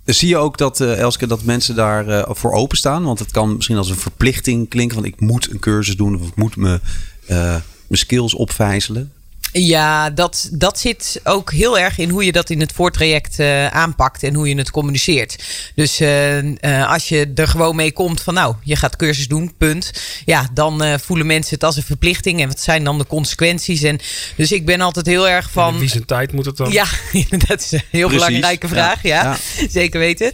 Zie 0.05 0.29
je 0.29 0.37
ook 0.37 0.59
dat, 0.59 0.81
uh, 0.81 0.99
Elske, 0.99 1.27
dat 1.27 1.43
mensen 1.43 1.75
daar 1.75 2.09
uh, 2.09 2.23
voor 2.29 2.53
openstaan? 2.53 3.05
Want 3.05 3.19
het 3.19 3.31
kan 3.31 3.57
misschien 3.57 3.77
als 3.77 3.91
een 3.91 3.97
verplichting 3.97 4.69
klinken. 4.69 4.97
Van 4.97 5.07
ik 5.07 5.21
moet 5.21 5.51
een 5.51 5.59
cursus 5.59 5.97
doen 5.97 6.21
of 6.21 6.29
ik 6.29 6.37
moet 6.37 6.57
me, 6.57 6.81
uh, 7.29 7.39
mijn 7.39 7.63
skills 7.89 8.35
opvijzelen. 8.35 9.13
Ja, 9.57 10.11
dat, 10.11 10.49
dat 10.53 10.79
zit 10.79 11.21
ook 11.25 11.53
heel 11.53 11.79
erg 11.79 11.99
in 11.99 12.09
hoe 12.09 12.25
je 12.25 12.33
dat 12.33 12.51
in 12.51 12.61
het 12.61 12.73
voortraject 12.73 13.39
uh, 13.39 13.67
aanpakt 13.67 14.23
en 14.23 14.35
hoe 14.35 14.49
je 14.49 14.57
het 14.57 14.71
communiceert. 14.71 15.37
Dus 15.75 16.01
uh, 16.01 16.43
uh, 16.43 16.91
als 16.93 17.09
je 17.09 17.33
er 17.35 17.49
gewoon 17.49 17.77
mee 17.77 17.93
komt 17.93 18.21
van 18.21 18.35
nou, 18.35 18.55
je 18.63 18.77
gaat 18.77 18.97
cursus 18.97 19.29
doen, 19.29 19.55
punt. 19.59 19.93
Ja, 20.25 20.49
dan 20.53 21.01
voelen 21.01 21.27
mensen 21.27 21.55
het 21.55 21.65
als 21.65 21.77
een 21.77 21.83
verplichting 21.83 22.41
en 22.41 22.49
wat 22.49 22.61
zijn 22.61 22.85
dan 22.85 22.99
de 22.99 23.07
consequenties? 23.07 23.83
En 23.83 24.01
dus 24.37 24.53
ik 24.53 24.67
ben 24.67 24.81
altijd 24.81 25.07
heel 25.07 25.29
erg 25.29 25.51
van. 25.51 25.79
Wie 25.79 25.89
zijn 25.89 26.05
tijd 26.05 26.33
moet 26.33 26.47
het 26.47 26.57
dan? 26.57 26.73
Ja, 26.73 26.87
dat 27.47 27.61
is 27.61 27.73
een 27.73 27.83
heel 27.91 28.09
Precies. 28.09 28.27
belangrijke 28.27 28.69
vraag. 28.69 29.03
Ja, 29.03 29.23
ja. 29.23 29.39
ja. 29.57 29.69
zeker 29.69 30.01
weten. 30.01 30.33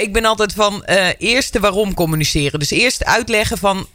ik 0.00 0.12
ben 0.12 0.24
altijd 0.24 0.52
van 0.52 0.84
eerst 1.18 1.52
de 1.52 1.60
waarom 1.60 1.94
communiceren. 1.94 2.58
Dus 2.58 2.70
eerst 2.70 3.04
uitleggen 3.04 3.58
van 3.58 3.86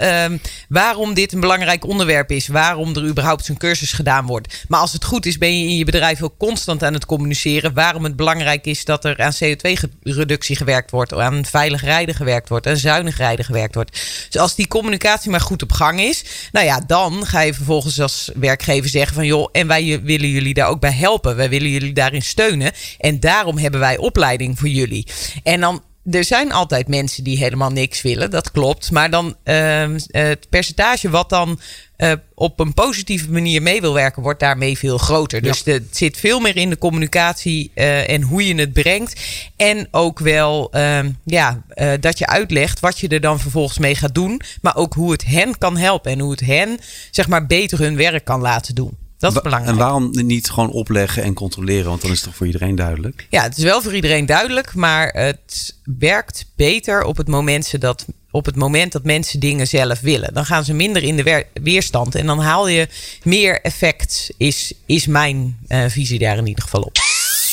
waarom 0.69 1.13
dit 1.13 1.33
een 1.33 1.39
belangrijk 1.39 1.85
onderwerp 1.85 2.31
is, 2.31 2.47
waarom 2.47 2.95
er 2.95 3.05
überhaupt 3.05 3.45
zo'n 3.45 3.57
cursus 3.57 3.91
gedaan 3.91 4.25
wordt. 4.25 4.52
Maar 4.67 4.79
als 4.79 4.93
het 4.93 5.03
goed 5.03 5.25
is, 5.25 5.37
ben 5.37 5.59
je 5.59 5.67
in 5.67 5.77
je 5.77 5.85
bedrijf 5.85 6.21
ook 6.21 6.37
constant 6.37 6.83
aan 6.83 6.93
het 6.93 7.05
communiceren 7.05 7.73
waarom 7.73 8.03
het 8.03 8.15
belangrijk 8.15 8.65
is 8.65 8.85
dat 8.85 9.05
er 9.05 9.21
aan 9.23 9.33
CO2-reductie 9.43 10.55
gewerkt 10.55 10.91
wordt, 10.91 11.13
aan 11.13 11.45
veilig 11.45 11.83
rijden 11.83 12.15
gewerkt 12.15 12.49
wordt, 12.49 12.67
aan 12.67 12.77
zuinig 12.77 13.17
rijden 13.17 13.45
gewerkt 13.45 13.75
wordt. 13.75 13.91
Dus 14.29 14.41
als 14.41 14.55
die 14.55 14.67
communicatie 14.67 15.31
maar 15.31 15.41
goed 15.41 15.63
op 15.63 15.71
gang 15.71 16.01
is, 16.01 16.23
nou 16.51 16.65
ja, 16.65 16.83
dan 16.87 17.25
ga 17.25 17.41
je 17.41 17.53
vervolgens 17.53 18.01
als 18.01 18.31
werkgever 18.35 18.89
zeggen 18.89 19.15
van 19.15 19.25
joh, 19.25 19.49
en 19.51 19.67
wij 19.67 20.01
willen 20.03 20.29
jullie 20.29 20.53
daar 20.53 20.67
ook 20.67 20.79
bij 20.79 20.91
helpen. 20.91 21.35
Wij 21.35 21.49
willen 21.49 21.69
jullie 21.69 21.93
daarin 21.93 22.21
steunen. 22.21 22.71
En 22.97 23.19
daarom 23.19 23.57
hebben 23.57 23.79
wij 23.79 23.97
opleiding 23.97 24.59
voor 24.59 24.67
jullie. 24.67 25.07
En 25.43 25.59
dan 25.59 25.83
er 26.11 26.23
zijn 26.23 26.51
altijd 26.51 26.87
mensen 26.87 27.23
die 27.23 27.37
helemaal 27.37 27.71
niks 27.71 28.01
willen, 28.01 28.31
dat 28.31 28.51
klopt. 28.51 28.91
Maar 28.91 29.09
dan 29.09 29.35
uh, 29.43 29.95
het 30.07 30.49
percentage 30.49 31.09
wat 31.09 31.29
dan 31.29 31.59
uh, 31.97 32.11
op 32.33 32.59
een 32.59 32.73
positieve 32.73 33.31
manier 33.31 33.61
mee 33.61 33.81
wil 33.81 33.93
werken, 33.93 34.21
wordt 34.21 34.39
daarmee 34.39 34.77
veel 34.77 34.97
groter. 34.97 35.41
Dus 35.41 35.63
het 35.63 35.97
zit 35.97 36.17
veel 36.17 36.39
meer 36.39 36.55
in 36.55 36.69
de 36.69 36.77
communicatie 36.77 37.71
uh, 37.75 38.09
en 38.09 38.21
hoe 38.21 38.47
je 38.47 38.55
het 38.55 38.73
brengt. 38.73 39.21
En 39.55 39.87
ook 39.91 40.19
wel 40.19 40.69
uh, 40.75 40.99
ja, 41.23 41.63
dat 41.99 42.17
je 42.17 42.27
uitlegt 42.27 42.79
wat 42.79 42.99
je 42.99 43.07
er 43.07 43.21
dan 43.21 43.39
vervolgens 43.39 43.77
mee 43.77 43.95
gaat 43.95 44.15
doen. 44.15 44.41
Maar 44.61 44.75
ook 44.75 44.93
hoe 44.93 45.11
het 45.11 45.25
hen 45.25 45.57
kan 45.57 45.77
helpen 45.77 46.11
en 46.11 46.19
hoe 46.19 46.31
het 46.31 46.39
hen 46.39 46.79
zeg 47.11 47.27
maar 47.27 47.45
beter 47.45 47.79
hun 47.79 47.95
werk 47.95 48.25
kan 48.25 48.41
laten 48.41 48.75
doen. 48.75 49.02
Dat 49.23 49.35
is 49.35 49.41
belangrijk. 49.41 49.77
En 49.77 49.83
waarom 49.83 50.09
niet 50.11 50.49
gewoon 50.49 50.71
opleggen 50.71 51.23
en 51.23 51.33
controleren? 51.33 51.89
Want 51.89 52.01
dan 52.01 52.11
is 52.11 52.17
het 52.17 52.25
toch 52.25 52.35
voor 52.35 52.45
iedereen 52.45 52.75
duidelijk? 52.75 53.27
Ja, 53.29 53.43
het 53.43 53.57
is 53.57 53.63
wel 53.63 53.81
voor 53.81 53.95
iedereen 53.95 54.25
duidelijk, 54.25 54.75
maar 54.75 55.07
het 55.07 55.75
werkt 55.83 56.45
beter 56.55 57.03
op 57.03 57.17
het 57.17 57.27
moment 57.27 57.81
dat, 57.81 58.05
op 58.31 58.45
het 58.45 58.55
moment 58.55 58.91
dat 58.91 59.03
mensen 59.03 59.39
dingen 59.39 59.67
zelf 59.67 59.99
willen. 59.99 60.33
Dan 60.33 60.45
gaan 60.45 60.63
ze 60.63 60.73
minder 60.73 61.03
in 61.03 61.15
de 61.15 61.45
weerstand 61.53 62.15
en 62.15 62.25
dan 62.25 62.39
haal 62.39 62.67
je 62.67 62.87
meer 63.23 63.61
effect, 63.61 64.33
is, 64.37 64.73
is 64.85 65.07
mijn 65.07 65.57
uh, 65.67 65.85
visie 65.87 66.19
daar 66.19 66.37
in 66.37 66.47
ieder 66.47 66.63
geval 66.63 66.81
op. 66.81 66.97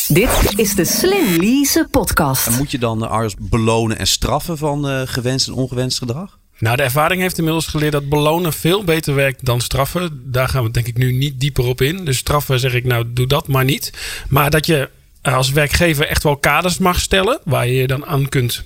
Dit 0.08 0.52
is 0.56 0.74
de 0.74 0.84
Slim 0.84 1.36
Lease 1.36 1.88
podcast. 1.90 2.46
En 2.46 2.56
moet 2.56 2.70
je 2.70 2.78
dan 2.78 3.04
uh, 3.04 3.26
belonen 3.38 3.98
en 3.98 4.06
straffen 4.06 4.58
van 4.58 4.90
uh, 4.90 5.02
gewenst 5.04 5.48
en 5.48 5.54
ongewenst 5.54 5.98
gedrag? 5.98 6.39
Nou, 6.60 6.76
de 6.76 6.82
ervaring 6.82 7.20
heeft 7.20 7.38
inmiddels 7.38 7.66
geleerd 7.66 7.92
dat 7.92 8.08
belonen 8.08 8.52
veel 8.52 8.84
beter 8.84 9.14
werkt 9.14 9.44
dan 9.44 9.60
straffen. 9.60 10.22
Daar 10.24 10.48
gaan 10.48 10.64
we 10.64 10.70
denk 10.70 10.86
ik 10.86 10.96
nu 10.96 11.12
niet 11.12 11.40
dieper 11.40 11.64
op 11.64 11.80
in. 11.80 12.04
Dus 12.04 12.16
straffen 12.16 12.60
zeg 12.60 12.74
ik 12.74 12.84
nou, 12.84 13.04
doe 13.08 13.26
dat 13.26 13.48
maar 13.48 13.64
niet. 13.64 13.92
Maar 14.28 14.50
dat 14.50 14.66
je 14.66 14.88
als 15.22 15.50
werkgever 15.50 16.06
echt 16.06 16.22
wel 16.22 16.36
kaders 16.36 16.78
mag 16.78 17.00
stellen 17.00 17.40
waar 17.44 17.66
je 17.66 17.74
je 17.74 17.86
dan 17.86 18.06
aan 18.06 18.28
kunt 18.28 18.64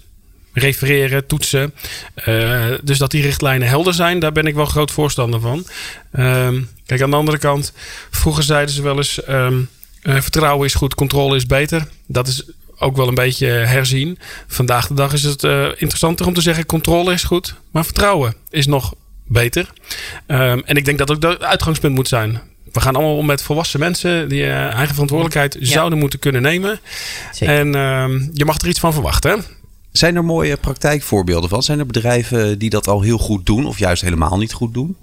refereren, 0.53 1.27
toetsen. 1.27 1.75
Uh, 2.29 2.75
dus 2.83 2.99
dat 2.99 3.11
die 3.11 3.23
richtlijnen 3.23 3.69
helder 3.69 3.95
zijn, 3.95 4.19
daar 4.19 4.33
ben 4.33 4.47
ik 4.47 4.55
wel 4.55 4.65
groot 4.65 4.91
voorstander 4.91 5.41
van. 5.41 5.67
Uh, 6.13 6.49
kijk, 6.87 7.03
aan 7.03 7.11
de 7.11 7.17
andere 7.17 7.39
kant, 7.39 7.73
vroeger 8.11 8.43
zeiden 8.43 8.75
ze 8.75 8.83
wel 8.83 8.97
eens: 8.97 9.29
um, 9.29 9.69
uh, 10.03 10.21
vertrouwen 10.21 10.67
is 10.67 10.75
goed, 10.75 10.95
controle 10.95 11.37
is 11.37 11.47
beter. 11.47 11.89
Dat 12.07 12.29
is 12.29 12.45
ook 12.79 12.97
wel 12.97 13.09
een 13.09 13.15
beetje 13.15 13.47
herzien. 13.47 14.19
Vandaag 14.47 14.87
de 14.87 14.95
dag 14.95 15.13
is 15.13 15.23
het 15.23 15.43
uh, 15.43 15.69
interessanter 15.69 16.27
om 16.27 16.35
te 16.35 16.41
zeggen: 16.41 16.67
controle 16.67 17.13
is 17.13 17.23
goed, 17.23 17.55
maar 17.71 17.85
vertrouwen 17.85 18.35
is 18.51 18.67
nog 18.67 18.95
beter. 19.27 19.73
Um, 20.27 20.63
en 20.65 20.77
ik 20.77 20.85
denk 20.85 20.99
dat 20.99 21.11
ook 21.11 21.21
dat 21.21 21.33
het 21.33 21.43
uitgangspunt 21.43 21.95
moet 21.95 22.09
zijn. 22.09 22.41
We 22.73 22.81
gaan 22.81 22.95
allemaal 22.95 23.17
om 23.17 23.27
met 23.27 23.43
volwassen 23.43 23.81
mensen 23.81 24.29
die 24.29 24.43
uh, 24.43 24.55
eigen 24.55 24.93
verantwoordelijkheid 24.93 25.57
ja. 25.61 25.67
zouden 25.67 25.99
moeten 25.99 26.19
kunnen 26.19 26.43
nemen. 26.43 26.81
Zeker. 27.33 27.59
En 27.59 27.67
uh, 27.67 28.29
je 28.33 28.45
mag 28.45 28.59
er 28.59 28.69
iets 28.69 28.81
van 28.81 28.93
verwachten. 28.93 29.45
Zijn 29.93 30.17
er 30.17 30.25
mooie 30.25 30.57
praktijkvoorbeelden 30.57 31.51
van? 31.51 31.63
Zijn 31.63 31.79
er 31.79 31.87
bedrijven 31.87 32.59
die 32.59 32.71
dat 32.71 32.89
al 32.89 33.01
heel 33.01 33.19
goed 33.19 33.47
doen 33.47 33.67
of 33.67 33.79
juist 33.79 34.03
helemaal 34.03 34.39
niet 34.39 34.53
goed 34.53 34.75
doen? 34.75 34.97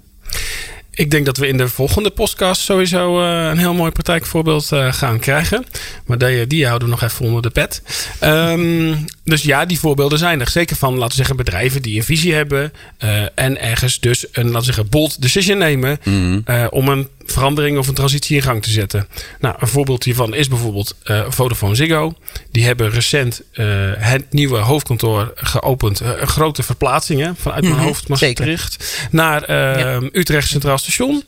Ik 0.94 1.10
denk 1.10 1.26
dat 1.26 1.36
we 1.36 1.46
in 1.46 1.56
de 1.56 1.68
volgende 1.68 2.10
podcast 2.10 2.60
sowieso 2.60 3.22
uh, 3.22 3.48
een 3.50 3.58
heel 3.58 3.74
mooi 3.74 3.90
praktijkvoorbeeld 3.90 4.70
uh, 4.72 4.92
gaan 4.92 5.18
krijgen. 5.18 5.66
Maar 6.06 6.18
die, 6.18 6.46
die 6.46 6.66
houden 6.66 6.88
we 6.88 6.94
nog 6.94 7.02
even 7.02 7.26
onder 7.26 7.42
de 7.42 7.50
pet. 7.50 7.82
Um, 8.24 9.04
dus 9.24 9.42
ja, 9.42 9.64
die 9.64 9.78
voorbeelden 9.78 10.18
zijn 10.18 10.40
er. 10.40 10.48
Zeker 10.48 10.76
van, 10.76 10.92
laten 10.92 11.08
we 11.08 11.14
zeggen, 11.14 11.36
bedrijven 11.36 11.82
die 11.82 11.96
een 11.96 12.04
visie 12.04 12.34
hebben. 12.34 12.72
Uh, 13.04 13.22
en 13.34 13.60
ergens 13.60 14.00
dus 14.00 14.26
een, 14.32 14.44
laten 14.44 14.58
we 14.58 14.64
zeggen, 14.64 14.88
bold 14.88 15.22
decision 15.22 15.58
nemen. 15.58 15.98
Mm 16.04 16.42
-hmm. 16.44 16.68
om 16.68 16.88
een 16.88 17.08
verandering 17.32 17.78
of 17.78 17.88
een 17.88 17.94
transitie 17.94 18.36
in 18.36 18.42
gang 18.42 18.62
te 18.62 18.70
zetten. 18.70 19.08
Nou, 19.40 19.54
een 19.58 19.68
voorbeeld 19.68 20.04
hiervan 20.04 20.34
is 20.34 20.48
bijvoorbeeld 20.48 20.94
uh, 21.04 21.24
Vodafone 21.28 21.74
Ziggo. 21.74 22.14
Die 22.50 22.64
hebben 22.64 22.90
recent 22.90 23.42
uh, 23.52 23.92
het 23.96 24.32
nieuwe 24.32 24.58
hoofdkantoor 24.58 25.32
geopend. 25.34 26.02
Uh, 26.02 26.08
een 26.16 26.26
grote 26.26 26.62
verplaatsing 26.62 27.20
hè, 27.20 27.34
vanuit 27.34 27.60
mijn 27.60 27.72
mm 27.72 27.78
-hmm, 27.78 27.88
hoofd 27.88 28.08
Maastricht 28.08 29.08
naar 29.10 29.52
ja. 29.52 30.00
Utrecht 30.12 30.48
Centraal 30.48 30.78
Station. 30.78 31.22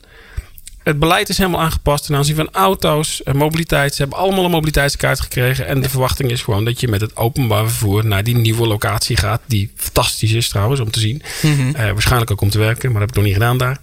Het 0.85 0.99
beleid 0.99 1.29
is 1.29 1.37
helemaal 1.37 1.61
aangepast 1.61 2.05
ten 2.05 2.15
aanzien 2.15 2.35
van 2.35 2.49
auto's, 2.51 3.23
en 3.23 3.37
mobiliteit. 3.37 3.95
Ze 3.95 4.01
hebben 4.01 4.19
allemaal 4.19 4.45
een 4.45 4.51
mobiliteitskaart 4.51 5.19
gekregen. 5.19 5.67
En 5.67 5.81
de 5.81 5.89
verwachting 5.89 6.31
is 6.31 6.41
gewoon 6.41 6.65
dat 6.65 6.79
je 6.79 6.87
met 6.87 7.01
het 7.01 7.15
openbaar 7.15 7.67
vervoer 7.67 8.05
naar 8.05 8.23
die 8.23 8.35
nieuwe 8.35 8.67
locatie 8.67 9.17
gaat. 9.17 9.41
Die 9.45 9.71
fantastisch 9.75 10.31
is 10.31 10.49
trouwens 10.49 10.79
om 10.79 10.91
te 10.91 10.99
zien. 10.99 11.21
Mm 11.41 11.55
-hmm. 11.55 11.69
uh, 11.69 11.75
waarschijnlijk 11.75 12.31
ook 12.31 12.41
om 12.41 12.49
te 12.49 12.57
werken, 12.57 12.91
maar 12.91 12.99
dat 12.99 13.09
heb 13.09 13.09
ik 13.09 13.15
nog 13.15 13.23
niet 13.25 13.33
gedaan 13.33 13.57
daar. 13.57 13.79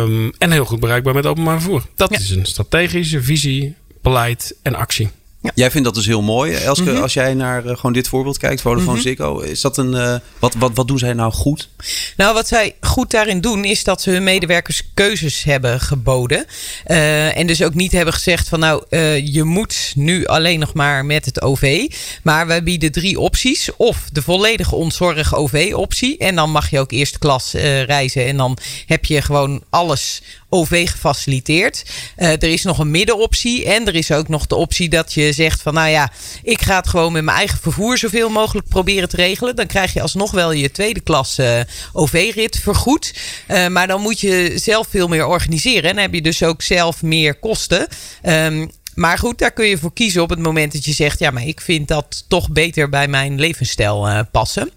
Um, 0.00 0.32
en 0.38 0.50
heel 0.50 0.64
goed 0.64 0.80
bereikbaar 0.80 1.14
met 1.14 1.26
openbaar 1.26 1.60
vervoer. 1.60 1.82
Dat 1.96 2.10
ja. 2.10 2.18
is 2.18 2.30
een 2.30 2.46
strategische 2.46 3.22
visie, 3.22 3.74
beleid 4.02 4.54
en 4.62 4.74
actie. 4.74 5.10
Ja. 5.46 5.52
Jij 5.54 5.70
vindt 5.70 5.86
dat 5.86 5.94
dus 5.94 6.06
heel 6.06 6.22
mooi. 6.22 6.54
Elske, 6.54 6.84
mm 6.84 6.94
-hmm. 6.94 7.02
als 7.02 7.12
jij 7.12 7.34
naar 7.34 7.64
uh, 7.64 7.76
gewoon 7.76 7.92
dit 7.92 8.08
voorbeeld 8.08 8.38
kijkt, 8.38 8.60
Vodafone 8.60 8.90
mm 8.90 8.94
-hmm. 8.94 9.02
Ziggo, 9.02 9.38
is 9.38 9.60
dat 9.60 9.76
een. 9.76 9.92
Uh, 9.92 10.16
wat, 10.38 10.54
wat, 10.58 10.70
wat 10.74 10.88
doen 10.88 10.98
zij 10.98 11.12
nou 11.12 11.32
goed? 11.32 11.68
Nou, 12.16 12.34
wat 12.34 12.48
zij 12.48 12.74
goed 12.80 13.10
daarin 13.10 13.40
doen, 13.40 13.64
is 13.64 13.84
dat 13.84 14.02
ze 14.02 14.10
hun 14.10 14.24
medewerkers 14.24 14.82
keuzes 14.94 15.42
hebben 15.42 15.80
geboden. 15.80 16.44
Uh, 16.86 17.36
en 17.36 17.46
dus 17.46 17.62
ook 17.62 17.74
niet 17.74 17.92
hebben 17.92 18.14
gezegd 18.14 18.48
van 18.48 18.60
nou, 18.60 18.84
je 19.24 19.44
moet 19.44 19.92
nu 19.94 20.26
alleen 20.26 20.58
nog 20.58 20.74
maar 20.74 21.04
met 21.04 21.24
het 21.24 21.42
OV. 21.42 21.86
Maar 22.22 22.46
wij 22.46 22.62
bieden 22.62 22.92
drie 22.92 23.20
opties. 23.20 23.70
Of 23.76 24.08
de 24.12 24.22
volledige 24.22 24.74
ontzorg 24.74 25.34
OV-optie. 25.34 26.18
En 26.18 26.34
dan 26.34 26.50
mag 26.50 26.70
je 26.70 26.80
ook 26.80 26.92
eerste 26.92 27.18
klas 27.18 27.52
reizen. 27.86 28.26
En 28.26 28.36
dan 28.36 28.58
heb 28.86 29.04
je 29.04 29.22
gewoon 29.22 29.62
alles 29.70 30.22
OV 30.56 30.90
gefaciliteerd. 30.90 31.84
Uh, 32.18 32.28
er 32.28 32.44
is 32.44 32.62
nog 32.62 32.78
een 32.78 32.90
middenoptie. 32.90 33.64
En 33.64 33.86
er 33.86 33.94
is 33.94 34.12
ook 34.12 34.28
nog 34.28 34.46
de 34.46 34.54
optie 34.54 34.88
dat 34.88 35.12
je 35.12 35.32
zegt 35.32 35.62
van 35.62 35.74
nou 35.74 35.88
ja, 35.88 36.12
ik 36.42 36.62
ga 36.62 36.76
het 36.76 36.88
gewoon 36.88 37.12
met 37.12 37.24
mijn 37.24 37.36
eigen 37.36 37.58
vervoer 37.58 37.98
zoveel 37.98 38.28
mogelijk 38.28 38.68
proberen 38.68 39.08
te 39.08 39.16
regelen. 39.16 39.56
Dan 39.56 39.66
krijg 39.66 39.92
je 39.92 40.02
alsnog 40.02 40.30
wel 40.30 40.52
je 40.52 40.70
tweede 40.70 41.00
klas 41.00 41.38
uh, 41.38 41.60
OV-rit 41.92 42.58
vergoed. 42.58 43.14
Uh, 43.48 43.66
maar 43.66 43.86
dan 43.86 44.00
moet 44.00 44.20
je 44.20 44.52
zelf 44.54 44.86
veel 44.90 45.08
meer 45.08 45.26
organiseren. 45.26 45.90
En 45.90 45.94
dan 45.94 46.04
heb 46.04 46.14
je 46.14 46.22
dus 46.22 46.42
ook 46.42 46.62
zelf 46.62 47.02
meer 47.02 47.34
kosten. 47.34 47.86
Um, 48.22 48.70
maar 48.96 49.18
goed, 49.18 49.38
daar 49.38 49.52
kun 49.52 49.66
je 49.66 49.78
voor 49.78 49.92
kiezen 49.92 50.22
op 50.22 50.30
het 50.30 50.38
moment 50.38 50.72
dat 50.72 50.84
je 50.84 50.92
zegt: 50.92 51.18
ja, 51.18 51.30
maar 51.30 51.46
ik 51.46 51.60
vind 51.60 51.88
dat 51.88 52.24
toch 52.28 52.50
beter 52.50 52.88
bij 52.88 53.08
mijn 53.08 53.40
levensstijl 53.40 54.08
uh, 54.08 54.20
passen. 54.32 54.70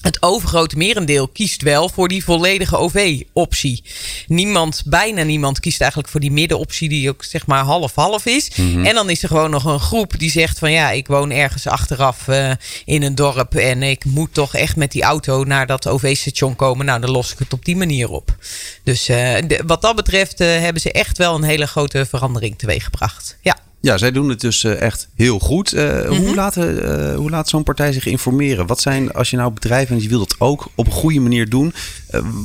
Het 0.00 0.22
overgrote 0.22 0.76
merendeel 0.76 1.28
kiest 1.28 1.62
wel 1.62 1.88
voor 1.88 2.08
die 2.08 2.24
volledige 2.24 2.76
OV-optie. 2.76 3.84
Niemand, 4.26 4.82
bijna 4.86 5.22
niemand, 5.22 5.60
kiest 5.60 5.80
eigenlijk 5.80 6.10
voor 6.10 6.20
die 6.20 6.30
middenoptie, 6.30 6.88
die 6.88 7.08
ook 7.08 7.24
zeg 7.24 7.46
maar 7.46 7.64
half-half 7.64 8.26
is. 8.26 8.50
Mm 8.56 8.72
-hmm. 8.72 8.84
En 8.84 8.94
dan 8.94 9.10
is 9.10 9.22
er 9.22 9.28
gewoon 9.28 9.50
nog 9.50 9.64
een 9.64 9.80
groep 9.80 10.18
die 10.18 10.30
zegt: 10.30 10.58
van 10.58 10.72
ja, 10.72 10.90
ik 10.90 11.06
woon 11.06 11.30
ergens 11.30 11.66
achteraf 11.66 12.28
uh, 12.28 12.50
in 12.84 13.02
een 13.02 13.14
dorp 13.14 13.54
en 13.54 13.82
ik 13.82 14.04
moet 14.04 14.34
toch 14.34 14.54
echt 14.54 14.76
met 14.76 14.92
die 14.92 15.02
auto 15.02 15.44
naar 15.44 15.66
dat 15.66 15.88
OV-station 15.88 16.56
komen. 16.56 16.86
Nou, 16.86 17.00
dan 17.00 17.10
los 17.10 17.32
ik 17.32 17.38
het 17.38 17.52
op 17.52 17.64
die 17.64 17.76
manier 17.76 18.10
op. 18.10 18.36
Dus 18.84 19.08
uh, 19.08 19.16
de, 19.16 19.62
wat 19.66 19.82
dat 19.82 19.96
betreft 19.96 20.40
uh, 20.40 20.48
hebben 20.48 20.82
ze 20.82 20.92
echt 20.92 21.18
wel 21.18 21.34
een 21.34 21.42
hele 21.42 21.66
grote 21.66 22.06
verandering 22.06 22.58
teweeggebracht. 22.58 23.38
Ja. 23.40 23.56
Ja, 23.82 23.98
zij 23.98 24.10
doen 24.10 24.28
het 24.28 24.40
dus 24.40 24.64
uh, 24.64 24.80
echt 24.80 25.08
heel 25.14 25.38
goed. 25.38 25.74
Uh, 25.74 25.82
mm 25.82 26.00
-hmm. 26.06 26.26
Hoe 26.26 26.34
laat, 26.34 26.56
uh, 26.56 27.14
hoe 27.14 27.30
laat 27.30 27.48
zo'n 27.48 27.62
partij 27.62 27.92
zich 27.92 28.06
informeren? 28.06 28.66
Wat 28.66 28.80
zijn, 28.80 29.12
als 29.12 29.30
je 29.30 29.36
nou 29.36 29.52
bedrijf 29.52 29.90
en 29.90 30.02
je 30.02 30.08
wil 30.08 30.18
dat 30.18 30.34
ook 30.38 30.68
op 30.74 30.86
een 30.86 30.92
goede 30.92 31.20
manier 31.20 31.48
doen, 31.48 31.74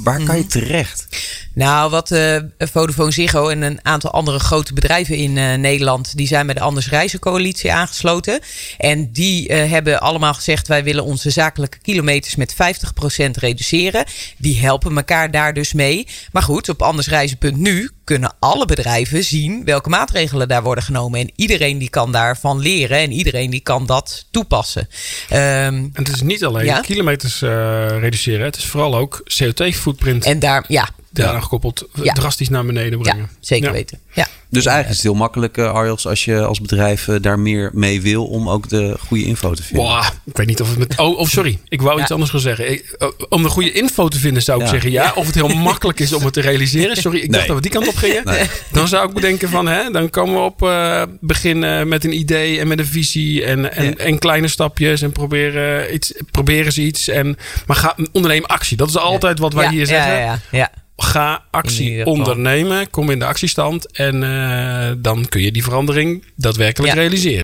waar 0.04 0.24
kan 0.24 0.38
je 0.38 0.46
terecht? 0.46 1.08
Nou, 1.54 1.90
wat 1.90 2.16
Vodafone 2.58 3.12
Ziggo 3.12 3.48
en 3.48 3.62
een 3.62 3.80
aantal 3.82 4.12
andere 4.12 4.40
grote 4.40 4.74
bedrijven 4.74 5.16
in 5.16 5.34
Nederland, 5.62 6.18
die 6.18 6.28
zijn 6.28 6.46
bij 6.46 6.56
de 6.56 6.62
Anders 6.62 6.90
Reizen 6.90 7.20
Coalitie 7.20 7.74
aangesloten. 7.74 8.40
En 8.78 9.12
die 9.12 9.54
hebben 9.54 10.00
allemaal 10.00 10.34
gezegd, 10.34 10.68
wij 10.68 10.84
willen 10.84 11.04
onze 11.04 11.30
zakelijke 11.30 11.78
kilometers 11.82 12.36
met 12.36 12.54
50% 12.54 12.56
reduceren. 13.32 14.06
Die 14.38 14.60
helpen 14.60 14.96
elkaar 14.96 15.32
daar 15.32 15.54
dus 15.54 15.74
mee. 15.74 16.08
Maar 16.32 16.44
goed, 16.44 16.70
op 16.70 16.82
andersreizen.nu 16.82 17.90
kunnen 18.06 18.34
alle 18.40 18.66
bedrijven 18.66 19.24
zien 19.24 19.66
welke 19.66 19.90
maatregelen 19.90 20.48
daar 20.48 20.64
worden 20.64 20.84
genomen. 20.84 21.20
En 21.20 21.32
iedereen 21.36 21.78
die 21.78 21.90
kan 21.90 22.12
daarvan 22.12 22.60
leren 22.60 22.98
en 22.98 23.12
iedereen 23.12 23.50
die 23.50 23.60
kan 23.60 23.86
dat 23.86 24.26
toepassen. 24.32 24.88
Um, 25.32 25.38
en 25.38 25.92
het 25.94 26.08
is 26.08 26.22
niet 26.22 26.44
alleen 26.46 26.66
ja? 26.66 26.80
kilometers 26.80 27.42
uh, 27.42 27.50
reduceren, 28.00 28.46
het 28.46 28.58
is 28.58 28.66
vooral 28.66 28.96
ook 28.96 29.24
CO2-footprint. 29.24 30.26
En 30.26 30.40
daar, 30.40 30.66
ja. 30.68 30.90
Daaraan 31.24 31.44
gekoppeld 31.44 31.88
ja. 32.04 32.14
drastisch 32.14 32.50
naar 32.50 32.66
beneden 32.66 33.00
brengen. 33.00 33.22
Ja, 33.22 33.38
zeker 33.40 33.72
weten. 33.72 34.00
Ja. 34.14 34.28
Dus 34.50 34.66
eigenlijk 34.66 34.98
is 34.98 35.04
het 35.04 35.12
heel 35.12 35.22
makkelijk, 35.22 35.58
uh, 35.58 35.72
Arjels, 35.72 36.08
als 36.08 36.26
je 36.26 36.44
als 36.44 36.62
bedrijf 36.62 37.08
uh, 37.08 37.16
daar 37.22 37.40
meer 37.40 37.72
mee 37.74 38.02
wil 38.02 38.26
om 38.26 38.50
ook 38.50 38.70
de 38.70 38.96
goede 39.08 39.24
info 39.24 39.54
te 39.54 39.64
vinden. 39.64 39.86
Wow, 39.86 40.04
ik 40.26 40.38
weet 40.38 40.48
niet 40.48 40.62
of 40.62 40.70
het 40.70 40.78
met. 40.78 41.00
Oh, 41.00 41.20
oh 41.20 41.28
sorry, 41.28 41.60
ik 41.68 41.82
wou 41.82 41.96
ja. 41.96 42.02
iets 42.02 42.12
anders 42.12 42.32
gaan 42.32 42.40
zeggen. 42.40 42.72
Ik, 42.72 42.96
uh, 43.00 43.08
om 43.30 43.44
de 43.44 43.50
goede 43.50 43.72
info 43.72 44.08
te 44.08 44.20
vinden 44.20 44.44
zou 44.44 44.60
ik 44.60 44.66
ja. 44.66 44.72
zeggen 44.72 44.92
ja. 44.92 45.12
Of 45.16 45.26
het 45.26 45.36
heel 45.36 45.48
makkelijk 45.48 46.00
is 46.00 46.14
om 46.14 46.24
het 46.24 46.34
te 46.34 46.42
realiseren. 46.42 46.98
Sorry, 46.98 47.18
ik 47.18 47.24
nee. 47.24 47.32
dacht 47.32 47.48
dat 47.48 47.56
we 47.56 47.62
die 47.62 47.72
kant 47.72 47.88
op 47.88 47.96
gingen. 47.96 48.26
Nee. 48.26 48.50
Dan 48.72 48.88
zou 48.88 49.08
ik 49.08 49.14
bedenken 49.14 49.50
van, 49.50 49.68
hè, 49.68 49.92
dan 49.92 50.10
komen 50.10 50.34
we 50.34 50.40
op 50.40 50.60
beginnen 51.20 51.88
met 51.88 52.04
een 52.04 52.18
idee 52.18 52.60
en 52.60 52.68
met 52.68 52.80
een 52.80 52.86
visie 52.86 53.44
en, 53.44 53.72
en, 53.72 53.98
en 53.98 54.20
kleine 54.20 54.48
stapjes 54.48 55.02
en 55.02 55.12
proberen, 55.12 55.94
iets, 55.94 56.14
proberen 56.32 56.72
ze 56.72 56.82
iets. 56.82 57.08
En, 57.08 57.38
maar 57.66 57.76
ga, 57.76 57.96
onderneem 58.12 58.46
actie. 58.46 58.78
Dat 58.78 58.90
is 58.90 58.98
altijd 58.98 59.40
wat 59.40 59.54
wij 59.54 59.70
hier 59.70 59.86
zeggen. 59.86 60.14
ja, 60.20 60.40
ja 60.52 60.72
ga 60.98 61.44
actie 61.52 62.06
ondernemen. 62.06 62.90
Kom 62.90 63.10
in 63.10 63.20
de 63.20 63.26
actiestand. 63.26 63.92
En 63.92 64.22
uh, 64.22 64.92
dan 64.98 65.26
kun 65.30 65.42
je 65.42 65.52
die 65.52 65.64
verandering 65.64 66.24
daadwerkelijk 66.36 66.94
ja. 66.94 67.00
realiseren. 67.00 67.44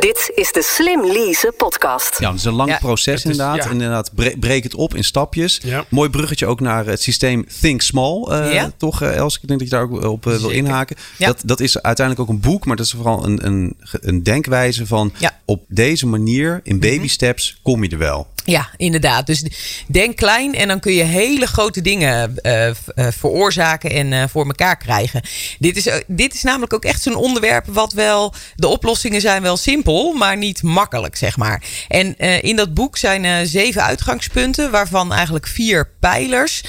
Dit 0.00 0.30
is 0.34 0.52
de 0.52 0.62
Slim 0.62 1.06
Lease 1.06 1.52
podcast. 1.56 2.18
Ja, 2.18 2.28
het 2.30 2.38
is 2.38 2.44
een 2.44 2.52
lang 2.52 2.70
Ja. 2.70 2.78
proces 2.78 3.22
Het 3.22 3.32
is- 3.32 3.38
inderdaad. 3.38 3.64
ja. 3.64 3.70
Inderdaad, 3.70 4.10
bre- 4.14 4.34
breek 4.40 4.62
het 4.62 4.74
op 4.74 4.94
in 4.94 5.04
stapjes. 5.04 5.60
Ja. 5.62 5.84
Mooi 5.88 6.10
bruggetje 6.10 6.46
ook 6.46 6.60
naar 6.60 6.86
het 6.86 7.02
systeem 7.02 7.46
Think 7.60 7.82
Small. 7.82 8.22
eh, 8.30 8.52
Ja. 8.54 8.72
Toch, 8.76 9.02
eh, 9.02 9.16
Els? 9.16 9.38
Ik 9.42 9.48
denk 9.48 9.60
dat 9.60 9.68
je 9.68 9.74
daar 9.74 9.84
ook 9.84 10.04
op 10.04 10.26
eh, 10.26 10.36
wil 10.36 10.50
inhaken. 10.50 10.96
Ja. 11.16 11.26
Dat, 11.26 11.42
dat 11.44 11.60
is 11.60 11.82
uiteindelijk 11.82 12.28
ook 12.28 12.34
een 12.36 12.40
boek, 12.42 12.64
maar 12.66 12.76
dat 12.76 12.86
is 12.86 12.92
vooral 12.92 13.24
een, 13.24 13.46
een, 13.46 13.76
een 14.00 14.22
denkwijze 14.22 14.86
van... 14.86 15.12
Ja. 15.18 15.28
Mhm. 15.30 15.38
op 15.44 15.64
deze 15.68 16.06
manier, 16.06 16.60
in 16.62 16.80
baby 16.80 17.08
steps, 17.08 17.58
kom 17.62 17.82
je 17.84 17.90
er 17.90 17.98
wel. 17.98 18.26
Ja, 18.50 18.68
inderdaad. 18.76 19.26
Dus 19.26 19.44
denk 19.86 20.16
klein 20.16 20.54
en 20.54 20.68
dan 20.68 20.80
kun 20.80 20.92
je 20.92 21.02
hele 21.02 21.46
grote 21.46 21.80
dingen 21.80 22.36
eh, 22.36 22.68
eh, 22.68 22.74
veroorzaken 22.94 23.90
en 23.90 24.12
eh, 24.12 24.24
voor 24.28 24.46
elkaar 24.46 24.76
krijgen. 24.76 25.22
Dit 25.58 25.76
is, 25.76 26.02
dit 26.06 26.34
is 26.34 26.42
namelijk 26.42 26.72
ook 26.72 26.84
echt 26.84 27.02
zo'n 27.02 27.14
onderwerp 27.14 27.66
wat 27.66 27.92
wel. 27.92 28.34
De 28.54 28.66
oplossingen 28.66 29.20
zijn 29.20 29.42
wel 29.42 29.56
simpel, 29.56 30.12
maar 30.12 30.36
niet 30.36 30.62
makkelijk, 30.62 31.16
zeg 31.16 31.36
maar. 31.36 31.62
En 31.88 32.16
in 32.42 32.56
dat 32.56 32.74
boek 32.74 32.96
zijn 32.96 33.46
zeven 33.46 33.82
uitgangspunten, 33.82 34.70
waarvan 34.70 35.12
eigenlijk 35.12 35.46
vier 35.46 35.90
pijlers. 36.00 36.62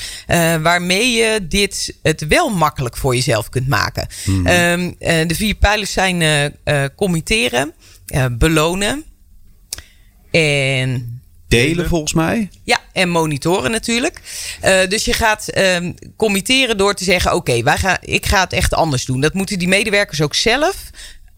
waarmee 0.62 1.12
je 1.12 1.48
dit 1.48 1.95
het 2.03 2.27
wel 2.27 2.50
makkelijk 2.50 2.98
voor 2.98 3.15
jezelf 3.15 3.50
kunt 3.50 3.67
maken. 3.67 4.07
Ehm, 4.25 4.91
eh, 5.00 5.27
de 5.27 5.36
vier 5.36 5.55
pijlers 5.55 5.91
zijn 5.91 6.53
committeren, 6.95 7.74
belonen. 8.31 9.03
En 10.31 11.19
Delen 11.50 11.88
volgens 11.88 12.13
mij. 12.13 12.50
ja, 12.63 12.79
en 12.94 13.10
monitoren 13.10 13.72
natuurlijk. 13.72 14.22
Eh, 14.62 14.88
dus 14.88 15.06
je 15.06 15.13
gaat 15.13 15.48
ehm 15.48 15.91
committeren 16.15 16.77
door 16.77 16.94
te 16.94 17.03
zeggen: 17.03 17.34
Oké, 17.34 17.63
wij 17.63 17.77
gaan, 17.77 17.98
ik 18.01 18.25
ga 18.25 18.39
het 18.39 18.53
echt 18.53 18.74
anders 18.74 19.06
doen. 19.06 19.22
Dat 19.22 19.34
moeten 19.34 19.60
die 19.60 19.68
medewerkers 19.68 20.22
ook 20.22 20.36
zelf 20.36 20.89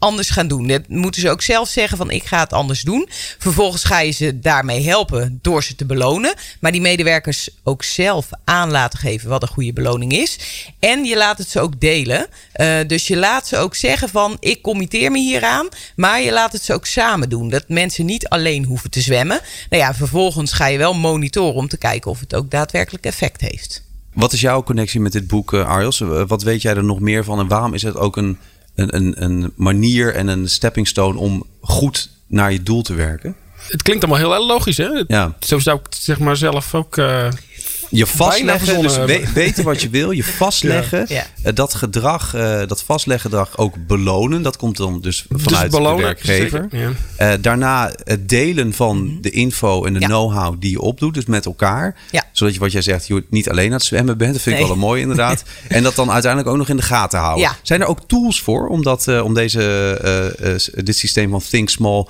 anders 0.01 0.29
gaan 0.29 0.47
doen. 0.47 0.67
Dat 0.67 0.87
moeten 0.87 1.21
ze 1.21 1.29
ook 1.29 1.41
zelf 1.41 1.69
zeggen: 1.69 1.97
van 1.97 2.11
ik 2.11 2.23
ga 2.23 2.39
het 2.39 2.53
anders 2.53 2.81
doen. 2.81 3.07
Vervolgens 3.39 3.83
ga 3.83 3.99
je 3.99 4.11
ze 4.11 4.39
daarmee 4.39 4.83
helpen 4.87 5.39
door 5.41 5.63
ze 5.63 5.75
te 5.75 5.85
belonen. 5.85 6.33
Maar 6.59 6.71
die 6.71 6.81
medewerkers 6.81 7.49
ook 7.63 7.83
zelf 7.83 8.29
aan 8.43 8.71
laten 8.71 8.99
geven 8.99 9.29
wat 9.29 9.41
een 9.41 9.47
goede 9.47 9.73
beloning 9.73 10.11
is. 10.11 10.37
En 10.79 11.03
je 11.03 11.17
laat 11.17 11.37
het 11.37 11.49
ze 11.49 11.59
ook 11.59 11.79
delen. 11.79 12.27
Eh, 12.51 12.77
dus 12.87 13.07
je 13.07 13.17
laat 13.17 13.47
ze 13.47 13.57
ook 13.57 13.75
zeggen: 13.75 14.09
van 14.09 14.37
ik 14.39 14.61
committeer 14.61 15.11
me 15.11 15.19
hieraan. 15.19 15.67
Maar 15.95 16.21
je 16.21 16.31
laat 16.31 16.51
het 16.51 16.61
ze 16.63 16.73
ook 16.73 16.85
samen 16.85 17.29
doen. 17.29 17.49
Dat 17.49 17.63
mensen 17.67 18.05
niet 18.05 18.27
alleen 18.27 18.65
hoeven 18.65 18.89
te 18.89 19.01
zwemmen. 19.01 19.39
Nou 19.69 19.83
ja, 19.83 19.93
vervolgens 19.93 20.51
ga 20.51 20.65
je 20.67 20.77
wel 20.77 20.93
monitoren 20.93 21.55
om 21.55 21.67
te 21.67 21.77
kijken 21.77 22.11
of 22.11 22.19
het 22.19 22.35
ook 22.35 22.51
daadwerkelijk 22.51 23.05
effect 23.05 23.41
heeft. 23.41 23.83
Wat 24.13 24.33
is 24.33 24.41
jouw 24.41 24.63
connectie 24.63 24.99
met 24.99 25.11
dit 25.11 25.27
boek, 25.27 25.53
eh, 25.53 25.67
Arjos? 25.67 26.01
Eh, 26.01 26.23
Wat 26.27 26.43
weet 26.43 26.61
jij 26.61 26.75
er 26.75 26.83
nog 26.83 26.99
meer 26.99 27.23
van? 27.23 27.39
En 27.39 27.47
waarom 27.47 27.73
is 27.73 27.81
het 27.81 27.95
ook 27.95 28.17
een, 28.17 28.37
een, 28.81 28.95
een, 28.95 29.23
een 29.23 29.53
manier 29.55 30.15
en 30.15 30.27
een 30.27 30.49
stepping 30.49 30.87
stone 30.87 31.19
om 31.19 31.45
goed 31.61 32.09
naar 32.27 32.51
je 32.51 32.63
doel 32.63 32.81
te 32.81 32.93
werken? 32.93 33.35
Het 33.67 33.81
klinkt 33.81 34.03
allemaal 34.03 34.37
heel 34.37 34.47
logisch, 34.47 34.77
hè? 34.77 35.03
Ja. 35.07 35.35
Zo 35.39 35.59
zou 35.59 35.79
ik 35.79 35.85
het 35.85 35.95
zeg 35.95 36.19
maar 36.19 36.37
zelf 36.37 36.75
ook... 36.75 36.97
eh, 36.97 37.27
Je 37.91 38.07
vastleggen, 38.07 38.81
dus 38.81 38.97
we- 38.97 39.23
weten 39.33 39.63
wat 39.63 39.81
je 39.81 39.89
wil. 39.89 40.11
Je 40.11 40.23
vastleggen. 40.43 41.05
Ja. 41.07 41.25
Eh, 41.43 41.53
Dat 41.53 41.73
gedrag, 41.73 42.33
eh, 42.33 42.61
dat 42.67 42.83
vastleggedrag 42.83 43.57
ook 43.57 43.75
belonen. 43.87 44.41
Dat 44.41 44.57
komt 44.57 44.77
dan 44.77 45.01
dus 45.01 45.25
vanuit 45.29 45.71
dus 45.71 45.79
belonen, 45.79 45.97
de 45.97 46.03
werkgever. 46.03 46.67
ja. 46.71 46.89
Eh, 47.15 47.33
daarna 47.41 47.91
het 48.03 48.29
delen 48.29 48.73
van 48.73 49.17
de 49.21 49.29
info 49.29 49.85
en 49.85 49.93
de 49.93 49.99
Ja. 49.99 50.07
know-how 50.07 50.55
die 50.61 50.71
je 50.71 50.81
opdoet. 50.81 51.13
Dus 51.13 51.25
met 51.25 51.45
elkaar. 51.45 51.95
Ja. 52.11 52.23
Zodat 52.31 52.53
je 52.53 52.59
wat 52.59 52.71
jij 52.71 52.81
zegt, 52.81 53.07
je 53.07 53.23
niet 53.29 53.49
alleen 53.49 53.67
aan 53.67 53.71
het 53.73 53.83
zwemmen 53.83 54.17
bent. 54.17 54.33
Dat 54.33 54.41
vind 54.41 54.55
ik 54.59 54.61
wel 54.63 54.71
een 54.71 54.79
mooi 54.79 55.01
inderdaad. 55.01 55.43
en 55.67 55.83
dat 55.83 55.95
dan 55.95 56.11
uiteindelijk 56.11 56.51
ook 56.51 56.57
nog 56.57 56.69
in 56.69 56.75
de 56.77 56.81
gaten 56.81 57.19
houden. 57.19 57.43
Ja. 57.43 57.55
Zijn 57.61 57.81
er 57.81 57.87
ook 57.87 57.99
tools 58.07 58.41
voor 58.41 58.67
om, 58.67 58.83
dat, 58.83 59.07
eh, 59.07 59.23
om 59.23 59.33
deze, 59.33 59.61
eh, 60.03 60.53
eh, 60.55 60.59
dit 60.83 60.95
systeem 60.97 61.29
van 61.29 61.41
Think 61.49 61.69
Small 61.69 62.05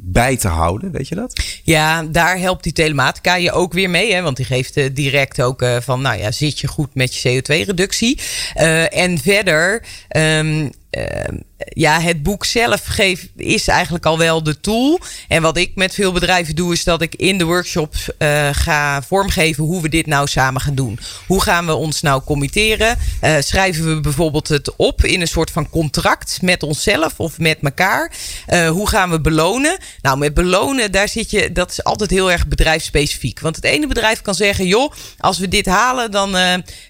bij 0.00 0.36
te 0.36 0.48
houden? 0.48 0.90
Weet 0.90 1.08
je 1.08 1.14
dat? 1.14 1.60
Ja, 1.64 2.02
daar 2.02 2.38
helpt 2.38 2.62
die 2.62 2.72
telematica 2.72 3.34
je 3.34 3.52
ook 3.52 3.72
weer 3.72 3.90
mee. 3.90 4.14
Hè? 4.14 4.22
Want 4.22 4.36
die 4.36 4.46
geeft 4.46 4.76
eh, 4.76 4.84
direct 4.92 5.42
ook 5.42 5.62
eh, 5.62 5.76
van, 5.80 6.00
nou 6.00 6.18
ja, 6.18 6.30
zit 6.30 6.60
je 6.60 6.66
goed 6.66 6.94
met 6.94 7.16
je 7.16 7.40
CO2-reductie? 7.42 8.18
Eh, 8.54 8.96
en 8.96 9.18
verder, 9.18 9.82
ehm, 10.08 10.68
ehm, 10.90 11.36
ja, 11.58 12.00
het 12.00 12.22
boek 12.22 12.44
zelf 12.44 12.98
is 13.36 13.68
eigenlijk 13.68 14.06
al 14.06 14.18
wel 14.18 14.42
de 14.42 14.60
tool. 14.60 15.00
En 15.28 15.42
wat 15.42 15.56
ik 15.56 15.72
met 15.74 15.94
veel 15.94 16.12
bedrijven 16.12 16.54
doe, 16.54 16.72
is 16.72 16.84
dat 16.84 17.02
ik 17.02 17.14
in 17.14 17.38
de 17.38 17.44
workshops 17.44 18.16
eh, 18.18 18.48
ga 18.52 19.02
vormgeven 19.02 19.64
hoe 19.64 19.82
we 19.82 19.88
dit 19.88 20.06
nou 20.06 20.26
samen 20.26 20.60
gaan 20.60 20.74
doen. 20.74 20.98
Hoe 21.26 21.42
gaan 21.42 21.66
we 21.66 21.74
ons 21.74 22.02
nou 22.02 22.22
committeren? 22.22 22.98
Eh, 23.20 23.36
schrijven 23.38 23.94
we 23.94 24.00
bijvoorbeeld 24.00 24.48
het 24.48 24.76
op 24.76 25.04
in 25.04 25.20
een 25.20 25.28
soort 25.28 25.50
van 25.50 25.70
contract 25.70 26.38
met 26.42 26.62
onszelf 26.62 27.14
of 27.16 27.38
met 27.38 27.58
elkaar? 27.62 28.12
Eh, 28.46 28.68
hoe 28.70 28.88
gaan 28.88 29.10
we 29.10 29.20
belonen? 29.20 29.78
Nou, 30.02 30.18
met 30.18 30.34
belonen, 30.34 30.92
daar 30.92 31.08
zit 31.08 31.30
je, 31.30 31.52
dat 31.52 31.70
is 31.70 31.84
altijd 31.84 32.10
heel 32.10 32.32
erg 32.32 32.46
bedrijfsspecifiek. 32.46 33.40
Want 33.40 33.56
het 33.56 33.64
ene 33.64 33.86
bedrijf 33.86 34.22
kan 34.22 34.34
zeggen, 34.34 34.66
joh, 34.66 34.92
als 35.18 35.38
we 35.38 35.48
dit 35.48 35.66
halen, 35.66 36.10
dan. 36.10 36.30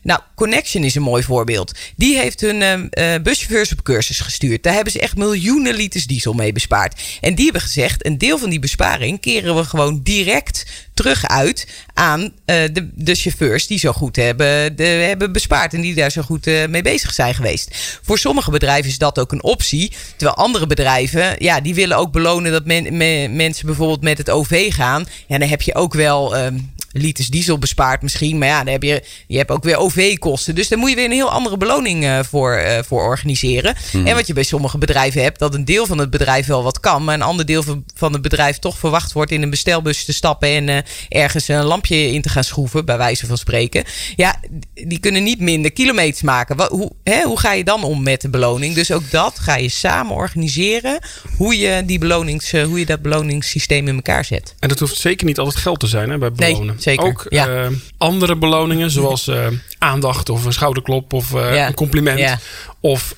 nou, 0.03 0.21
Connection 0.35 0.85
is 0.85 0.95
een 0.95 1.03
mooi 1.03 1.23
voorbeeld. 1.23 1.73
Die 1.97 2.19
heeft 2.19 2.41
hun 2.41 2.91
buschauffeurs 3.23 3.73
op 3.73 3.83
cursus 3.83 4.21
gestuurd. 4.21 4.58
Daar 4.63 4.75
hebben 4.75 4.93
ze 4.93 5.01
echt 5.01 5.17
miljoenen 5.17 5.75
liters 5.75 6.07
diesel 6.07 6.33
mee 6.33 6.53
bespaard. 6.53 7.01
En 7.21 7.35
die 7.35 7.45
hebben 7.45 7.63
gezegd, 7.63 8.07
een 8.07 8.19
deel 8.19 8.39
van 8.39 8.51
die 8.51 8.59
besparing 8.59 9.21
keren 9.21 9.57
we 9.57 9.65
gewoon 9.65 10.01
direct 10.03 10.65
terug 10.95 11.27
uit 11.29 11.67
aan 11.95 12.33
eh, 12.45 12.57
de, 12.73 12.89
de 12.95 13.15
chauffeurs 13.15 13.67
die 13.67 13.79
zo 13.79 13.93
goed 13.93 14.17
hebben, 14.17 14.77
de, 14.77 14.85
hebben 14.85 15.33
bespaard 15.33 15.75
en 15.75 15.81
die 15.81 15.95
daar 15.95 16.11
zo 16.11 16.23
goed 16.23 16.47
eh, 16.47 16.67
mee 16.67 16.83
bezig 16.83 17.13
zijn 17.15 17.35
geweest. 17.35 17.99
Voor 18.03 18.19
sommige 18.19 18.51
bedrijven 18.51 18.91
is 18.91 18.99
dat 18.99 19.19
ook 19.19 19.33
een 19.33 19.43
optie. 19.43 19.93
Terwijl 20.17 20.37
andere 20.39 20.67
bedrijven, 20.67 21.35
ja, 21.39 21.61
die 21.61 21.75
willen 21.75 21.97
ook 21.97 22.13
belonen 22.13 22.53
dat 22.53 22.65
men, 22.65 22.97
me- 22.97 23.29
mensen 23.31 23.67
bijvoorbeeld 23.67 24.03
met 24.03 24.19
het 24.19 24.31
OV 24.31 24.75
gaan. 24.75 25.07
Ja, 25.27 25.39
dan 25.39 25.49
heb 25.49 25.63
je 25.63 25.75
ook 25.75 25.95
wel. 25.95 26.37
ehm, 26.37 26.59
liters 26.99 27.29
diesel 27.29 27.59
bespaard 27.59 28.03
misschien. 28.03 28.39
Maar 28.39 28.49
ja, 28.49 28.65
dan 28.65 28.73
heb 28.73 28.83
je, 28.83 29.03
je 29.27 29.37
hebt 29.37 29.51
ook 29.51 29.65
weer 29.65 29.77
OV-kosten. 29.77 30.55
Dus 30.55 30.69
daar 30.69 30.79
moet 30.79 30.91
je 30.91 30.97
weer 30.97 31.05
een 31.05 31.11
heel 31.11 31.31
andere 31.31 31.57
beloning 31.57 32.05
eh, 32.05 32.19
voor, 32.23 32.53
eh, 32.53 32.83
voor 32.83 33.03
organiseren. 33.03 33.75
En 34.05 34.15
wat 34.15 34.27
je 34.27 34.33
bij 34.33 34.43
sommige 34.43 34.79
bedrijven 34.79 35.23
hebt, 35.23 35.39
dat 35.39 35.55
een 35.55 35.65
deel 35.65 35.87
van 35.87 35.99
het 35.99 36.11
bedrijf 36.11 36.47
wel 36.47 36.63
wat 36.63 36.81
kan. 36.81 37.05
Maar 37.05 37.15
een 37.15 37.23
ander 37.23 37.47
deel 37.47 37.63
van, 37.63 37.85
van 37.95 38.13
het 38.13 38.23
bedrijf 38.23 38.59
toch 38.59 38.79
verwacht 38.79 39.13
wordt 39.13 39.31
in 39.31 39.43
een 39.43 39.51
bestelbus 39.51 40.05
te 40.05 40.13
stappen. 40.13 40.49
En 40.49 40.69
eh, 40.69 40.79
ergens 41.09 41.49
een 41.49 41.65
lampje 41.65 42.13
in 42.13 42.23
te 42.23 42.29
gaan 42.29 42.45
schroeven, 42.45 42.85
bij 42.85 42.97
wijze 42.97 43.27
van 43.27 43.39
spreken. 43.39 43.85
Ja, 44.17 44.41
die 44.75 44.99
kunnen 45.01 45.23
niet 45.23 45.41
minder 45.41 45.73
kilometers 45.73 46.23
maken. 46.23 46.57
Wat, 46.57 46.71
hoe, 46.71 46.91
hè, 47.05 47.23
hoe 47.23 47.39
ga 47.39 47.53
je 47.53 47.65
dan 47.65 47.85
om 47.85 48.03
met 48.03 48.21
de 48.21 48.29
beloning? 48.29 48.75
Dus 48.75 48.93
ook 48.93 49.11
dat 49.11 49.39
ga 49.39 49.57
je 49.57 49.69
samen 49.69 50.15
organiseren. 50.15 50.99
Hoe 51.37 51.59
je, 51.59 51.83
die 51.87 51.99
belonings, 51.99 52.53
hoe 52.53 52.79
je 52.79 52.87
dat 52.87 53.03
beloningssysteem 53.03 53.89
in 53.89 53.95
elkaar 53.95 54.25
zet. 54.25 54.55
En 54.59 54.69
dat 54.69 54.79
hoeft 54.79 54.97
zeker 54.97 55.27
niet 55.27 55.39
altijd 55.39 55.57
geld 55.57 55.81
te 55.81 55.87
zijn 55.87 56.11
hè, 56.11 56.19
bij 56.19 56.31
Nee, 56.35 56.53
belonen. 56.53 56.77
Zeker, 56.89 57.05
Ook 57.07 57.27
ja. 57.29 57.49
eh, 57.49 57.67
andere 57.99 58.37
beloningen, 58.37 58.91
zoals 58.91 59.29
eh, 59.29 59.47
aandacht 59.79 60.29
of 60.29 60.45
een 60.45 60.53
schouderklop 60.53 61.13
of 61.13 61.35
eh, 61.35 61.55
Ja, 61.55 61.67
een 61.67 61.75
compliment. 61.75 62.19
ja. 62.19 62.39
Of, 62.81 63.15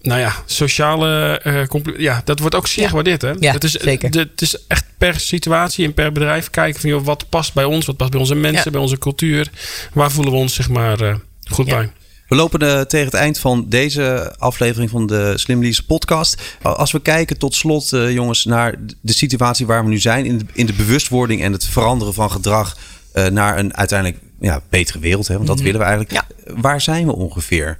nou 0.00 0.20
ja, 0.20 0.32
sociale 0.46 1.66
compli- 1.68 2.02
Ja, 2.02 2.22
dat 2.24 2.38
wordt 2.38 2.54
ook 2.54 2.66
zeer 2.66 2.88
gewaardeerd. 2.88 3.22
Hè? 3.22 3.32
Ja, 3.40 3.52
het, 3.52 3.64
is, 3.64 3.72
zeker. 3.72 4.10
de- 4.10 4.18
het 4.18 4.40
is 4.40 4.66
echt 4.66 4.84
per 4.98 5.20
situatie 5.20 5.84
en 5.84 5.94
per 5.94 6.12
bedrijf 6.12 6.50
kijken 6.50 6.80
van 6.80 6.90
joh, 6.90 7.04
wat 7.04 7.28
past 7.28 7.54
bij 7.54 7.64
ons, 7.64 7.86
wat 7.86 7.96
past 7.96 8.10
bij 8.10 8.20
onze 8.20 8.34
mensen, 8.34 8.72
bij 8.72 8.80
onze 8.80 8.98
cultuur. 8.98 9.50
Waar 9.92 10.10
voelen 10.10 10.32
we 10.32 10.38
ons 10.38 10.54
zeg 10.54 10.68
maar 10.68 11.20
goed 11.50 11.66
bij. 11.66 11.90
We 12.32 12.38
lopen 12.38 12.60
eh, 12.60 12.80
tegen 12.80 13.06
het 13.06 13.14
eind 13.14 13.38
van 13.38 13.64
deze 13.68 14.34
aflevering 14.38 14.90
van 14.90 15.06
de 15.06 15.32
Slim 15.38 15.62
Lease 15.62 15.84
podcast. 15.84 16.56
Als 16.62 16.92
we 16.92 17.00
kijken 17.00 17.38
tot 17.38 17.54
slot, 17.54 17.92
eh, 17.92 18.12
jongens, 18.12 18.44
naar 18.44 18.74
de 19.00 19.12
situatie 19.12 19.66
waar 19.66 19.84
we 19.84 19.90
nu 19.90 19.98
zijn... 19.98 20.24
in 20.24 20.38
de, 20.38 20.44
in 20.52 20.66
de 20.66 20.72
bewustwording 20.72 21.42
en 21.42 21.52
het 21.52 21.64
veranderen 21.64 22.14
van 22.14 22.30
gedrag... 22.30 22.76
eh, 23.12 23.26
naar 23.26 23.58
een 23.58 23.76
uiteindelijk 23.76 24.20
ja, 24.40 24.60
betere 24.68 24.98
wereld, 24.98 25.28
hè, 25.28 25.34
want 25.34 25.46
dat 25.46 25.60
willen 25.60 25.80
we 25.80 25.86
eigenlijk. 25.86 26.12
Ja. 26.12 26.26
Waar 26.54 26.80
zijn 26.80 27.06
we 27.06 27.12
ongeveer? 27.12 27.78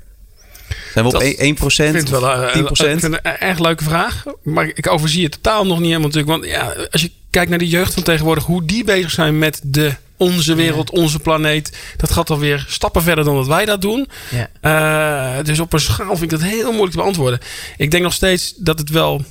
Zijn 0.93 1.05
we 1.05 1.15
op 1.15 1.21
Dat 1.21 1.23
1%, 1.23 1.27
1% 1.27 1.37
Ik 1.37 1.73
vind 1.73 1.95
het 1.95 2.11
wel 2.11 2.33
eh, 2.33 2.57
10%? 2.57 2.61
een, 2.61 3.05
een, 3.05 3.13
een 3.13 3.39
erg 3.39 3.59
leuke 3.59 3.85
vraag. 3.85 4.25
Maar 4.43 4.71
ik 4.75 4.91
overzie 4.91 5.25
het 5.25 5.33
totaal 5.33 5.67
nog 5.67 5.79
niet 5.79 5.87
helemaal 5.87 6.09
natuurlijk. 6.09 6.33
Want 6.33 6.45
ja, 6.45 6.87
als 6.91 7.03
je 7.03 7.11
kijkt 7.33 7.51
naar 7.51 7.59
de 7.59 7.69
jeugd 7.69 7.95
van 7.95 8.03
tegenwoordig, 8.03 8.45
hoe 8.45 8.65
die 8.65 8.85
bezig 8.85 9.11
zijn 9.11 9.39
met 9.39 9.61
de, 9.65 9.95
onze 10.17 10.55
wereld, 10.55 10.91
onze 10.91 11.19
planeet. 11.19 11.77
Dat 11.97 12.11
gaat 12.13 12.31
alweer 12.31 12.65
stappen 12.69 13.03
verder 13.03 13.25
dan 13.25 13.35
dat 13.37 13.47
wij 13.47 13.65
dat 13.65 13.81
doen. 13.83 14.09
Ja. 14.31 14.49
Eh, 15.39 15.45
dus 15.45 15.61
op 15.61 15.73
een 15.73 15.81
schaal 15.81 16.17
vind 16.17 16.23
ik 16.23 16.31
dat 16.31 16.43
heel 16.49 16.69
moeilijk 16.71 16.91
te 16.91 16.97
beantwoorden. 16.97 17.41
Ik 17.77 17.91
denk 17.91 18.03
nog 18.03 18.13
steeds 18.13 18.55
dat 18.57 18.79
het 18.79 18.91
wel 18.91 19.25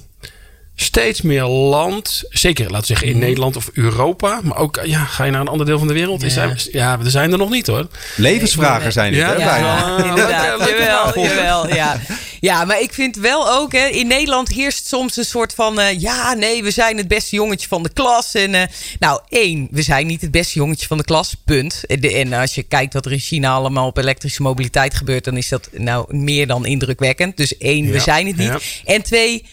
steeds 0.75 1.21
meer 1.21 1.43
land, 1.43 2.23
zeker 2.29 2.63
laten 2.63 2.79
we 2.79 2.85
zeggen 2.85 3.07
in 3.07 3.17
Nederland 3.19 3.55
of 3.55 3.69
Europa, 3.73 4.39
maar 4.43 4.57
ook 4.57 4.79
ja, 4.83 5.03
ga 5.03 5.23
je 5.23 5.31
naar 5.31 5.41
een 5.41 5.47
ander 5.47 5.65
deel 5.65 5.77
van 5.79 5.87
de 5.87 5.93
wereld, 5.93 6.23
is 6.23 6.33
Ja. 6.33 6.41
er, 6.41 6.67
ja, 6.71 6.99
er 7.03 7.11
zijn 7.11 7.31
er 7.31 7.37
nog 7.37 7.49
niet 7.49 7.67
hoor. 7.67 7.87
Levensvragen 8.15 8.91
zijn 8.91 9.11
dit, 9.11 9.21
Ja, 9.21 9.27
hè? 9.27 9.33
ja. 9.35 9.45
bijna. 9.45 9.67
Ja, 9.77 9.97
Ja, 9.97 10.03
inderdaad. 10.03 10.67
jawel, 11.15 11.23
jawel, 11.25 11.73
ja. 11.73 11.99
Ja, 12.41 12.65
maar 12.65 12.81
ik 12.81 12.93
vind 12.93 13.15
wel 13.15 13.51
ook, 13.51 13.71
hè, 13.71 13.85
in 13.87 14.07
Nederland 14.07 14.49
heerst 14.49 14.87
soms 14.87 15.17
een 15.17 15.25
soort 15.25 15.53
van... 15.53 15.79
eh, 15.79 15.99
ja, 15.99 16.33
nee, 16.33 16.63
we 16.63 16.71
zijn 16.71 16.97
het 16.97 17.07
beste 17.07 17.35
jongetje 17.35 17.67
van 17.67 17.83
de 17.83 17.89
klas. 17.93 18.33
En, 18.33 18.55
eh, 18.55 18.63
nou, 18.99 19.21
één, 19.29 19.67
we 19.71 19.81
zijn 19.81 20.07
niet 20.07 20.21
het 20.21 20.31
beste 20.31 20.59
jongetje 20.59 20.87
van 20.87 20.97
de 20.97 21.03
klas, 21.03 21.35
punt. 21.45 21.83
En 21.85 21.99
de- 21.99 22.13
En 22.13 22.33
als 22.33 22.55
je 22.55 22.63
kijkt 22.63 22.93
wat 22.93 23.05
er 23.05 23.11
in 23.11 23.19
China 23.19 23.51
allemaal 23.53 23.87
op 23.87 23.97
elektrische 23.97 24.41
mobiliteit 24.41 24.93
gebeurt... 24.93 25.23
dan 25.23 25.37
is 25.37 25.49
dat 25.49 25.69
nou 25.71 26.15
meer 26.15 26.47
dan 26.47 26.65
indrukwekkend. 26.65 27.37
Dus 27.37 27.57
één, 27.57 27.85
we 27.91 27.99
zijn 27.99 28.27
het 28.27 28.37
niet. 28.37 28.47
ja. 28.47 28.93
En 28.93 29.01
twee... 29.01 29.45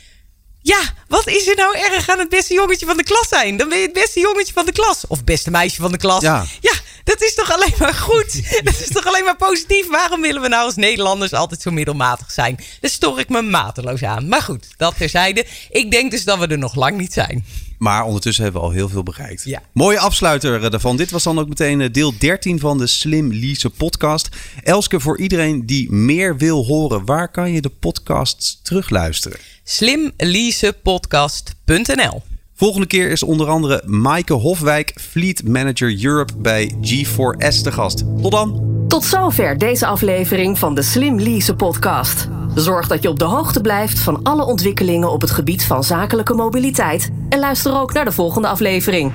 Ja, 0.68 0.80
wat 1.08 1.26
is 1.26 1.46
er 1.46 1.56
nou 1.56 1.76
erg 1.76 2.08
aan 2.08 2.18
het 2.18 2.28
beste 2.28 2.54
jongetje 2.54 2.86
van 2.86 2.96
de 2.96 3.02
klas 3.02 3.28
zijn? 3.28 3.56
Dan 3.56 3.68
ben 3.68 3.78
je 3.78 3.84
het 3.84 3.92
beste 3.92 4.20
jongetje 4.20 4.52
van 4.52 4.66
de 4.66 4.72
klas. 4.72 5.06
Of 5.06 5.24
beste 5.24 5.50
meisje 5.50 5.80
van 5.80 5.92
de 5.92 5.96
klas. 5.96 6.22
Ja. 6.22 6.44
ja 6.60 6.72
dat 7.04 7.22
is 7.22 7.34
toch 7.34 7.52
alleen 7.52 7.74
maar 7.78 7.94
goed? 7.94 8.42
Dat 8.64 8.80
is 8.80 8.88
toch 8.88 9.06
alleen 9.06 9.24
maar 9.24 9.36
positief? 9.36 9.88
Waarom 9.88 10.20
willen 10.20 10.42
we 10.42 10.48
nou 10.48 10.64
als 10.64 10.76
Nederlanders 10.76 11.32
altijd 11.32 11.62
zo 11.62 11.70
middelmatig 11.70 12.30
zijn? 12.30 12.60
Daar 12.80 12.90
stoor 12.90 13.18
ik 13.18 13.28
me 13.28 13.42
mateloos 13.42 14.02
aan. 14.02 14.28
Maar 14.28 14.42
goed, 14.42 14.66
dat 14.76 14.96
terzijde. 14.96 15.46
Ik 15.70 15.90
denk 15.90 16.10
dus 16.10 16.24
dat 16.24 16.38
we 16.38 16.46
er 16.46 16.58
nog 16.58 16.74
lang 16.74 16.96
niet 16.96 17.12
zijn. 17.12 17.44
Maar 17.78 18.04
ondertussen 18.04 18.44
hebben 18.44 18.60
we 18.60 18.66
al 18.66 18.72
heel 18.72 18.88
veel 18.88 19.02
bereikt. 19.02 19.44
Ja. 19.44 19.62
Mooie 19.72 19.98
afsluiter 19.98 20.64
eh, 20.64 20.70
daarvan. 20.70 20.96
Dit 20.96 21.10
was 21.10 21.22
dan 21.22 21.38
ook 21.38 21.48
meteen 21.48 21.80
eh, 21.80 21.92
deel 21.92 22.12
13 22.18 22.60
van 22.60 22.78
de 22.78 22.86
Slim 22.86 23.32
Lise 23.32 23.70
podcast. 23.70 24.28
Elske, 24.62 25.00
voor 25.00 25.18
iedereen 25.18 25.66
die 25.66 25.92
meer 25.92 26.36
wil 26.36 26.64
horen, 26.64 27.04
waar 27.04 27.30
kan 27.30 27.52
je 27.52 27.60
de 27.60 27.68
podcasts 27.68 28.60
terugluisteren? 28.62 29.38
Slimliesepodcast.nl 29.64 32.22
Volgende 32.58 32.86
keer 32.86 33.10
is 33.10 33.22
onder 33.22 33.46
andere 33.46 33.82
Maaike 33.86 34.32
Hofwijk, 34.32 34.92
Fleet 35.00 35.48
Manager 35.48 36.04
Europe 36.04 36.32
bij 36.36 36.74
G4S 36.74 37.62
te 37.62 37.72
gast. 37.72 37.98
Tot 38.22 38.30
dan! 38.30 38.62
Tot 38.88 39.04
zover 39.04 39.58
deze 39.58 39.86
aflevering 39.86 40.58
van 40.58 40.74
de 40.74 40.82
Slim 40.82 41.20
Lease 41.20 41.54
podcast. 41.54 42.28
Zorg 42.54 42.88
dat 42.88 43.02
je 43.02 43.08
op 43.08 43.18
de 43.18 43.24
hoogte 43.24 43.60
blijft 43.60 43.98
van 43.98 44.22
alle 44.22 44.44
ontwikkelingen 44.44 45.10
op 45.10 45.20
het 45.20 45.30
gebied 45.30 45.64
van 45.64 45.84
zakelijke 45.84 46.34
mobiliteit. 46.34 47.10
En 47.28 47.38
luister 47.38 47.80
ook 47.80 47.92
naar 47.92 48.04
de 48.04 48.12
volgende 48.12 48.48
aflevering. 48.48 49.12